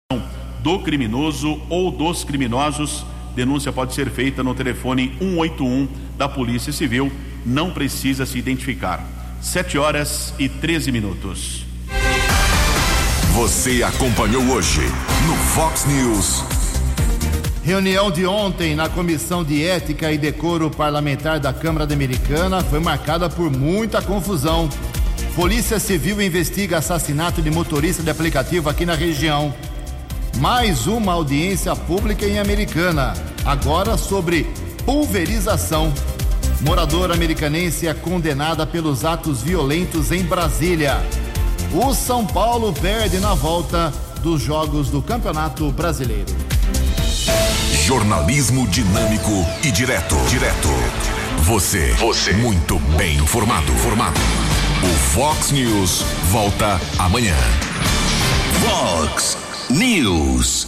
do 0.60 0.78
criminoso 0.78 1.60
ou 1.68 1.90
dos 1.90 2.22
criminosos. 2.22 3.04
Denúncia 3.34 3.72
pode 3.72 3.94
ser 3.94 4.10
feita 4.10 4.42
no 4.42 4.54
telefone 4.54 5.16
181 5.18 5.88
da 6.16 6.28
Polícia 6.28 6.72
Civil. 6.72 7.10
Não 7.44 7.70
precisa 7.70 8.24
se 8.24 8.38
identificar. 8.38 9.04
7 9.40 9.76
horas 9.76 10.32
e 10.38 10.48
13 10.48 10.92
minutos. 10.92 11.64
Você 13.34 13.82
acompanhou 13.82 14.42
hoje 14.50 14.82
no 15.26 15.34
Fox 15.34 15.86
News. 15.86 16.51
Reunião 17.64 18.10
de 18.10 18.26
ontem 18.26 18.74
na 18.74 18.88
Comissão 18.88 19.44
de 19.44 19.64
Ética 19.64 20.10
e 20.10 20.18
Decoro 20.18 20.68
Parlamentar 20.68 21.38
da 21.38 21.52
Câmara 21.52 21.84
Americana 21.92 22.60
foi 22.60 22.80
marcada 22.80 23.30
por 23.30 23.52
muita 23.52 24.02
confusão. 24.02 24.68
Polícia 25.36 25.78
Civil 25.78 26.20
investiga 26.20 26.78
assassinato 26.78 27.40
de 27.40 27.52
motorista 27.52 28.02
de 28.02 28.10
aplicativo 28.10 28.68
aqui 28.68 28.84
na 28.84 28.96
região. 28.96 29.54
Mais 30.38 30.88
uma 30.88 31.12
audiência 31.12 31.76
pública 31.76 32.26
em 32.26 32.40
Americana, 32.40 33.14
agora 33.44 33.96
sobre 33.96 34.44
pulverização. 34.84 35.92
Moradora 36.62 37.14
americanense 37.14 37.86
é 37.86 37.94
condenada 37.94 38.66
pelos 38.66 39.04
atos 39.04 39.40
violentos 39.40 40.10
em 40.10 40.24
Brasília. 40.24 41.00
O 41.72 41.94
São 41.94 42.26
Paulo 42.26 42.72
perde 42.72 43.20
na 43.20 43.34
volta 43.34 43.92
dos 44.20 44.42
jogos 44.42 44.90
do 44.90 45.00
Campeonato 45.00 45.70
Brasileiro. 45.70 46.51
Jornalismo 47.82 48.68
dinâmico 48.68 49.44
e 49.64 49.72
direto. 49.72 50.14
Direto. 50.28 50.68
Você. 51.38 51.92
Você. 51.94 52.32
Muito 52.32 52.78
bem 52.96 53.16
informado. 53.16 53.72
Formado. 53.78 54.20
O 54.84 54.98
Fox 55.10 55.50
News 55.50 56.04
volta 56.30 56.80
amanhã. 56.96 57.34
Fox 58.60 59.36
News. 59.68 60.60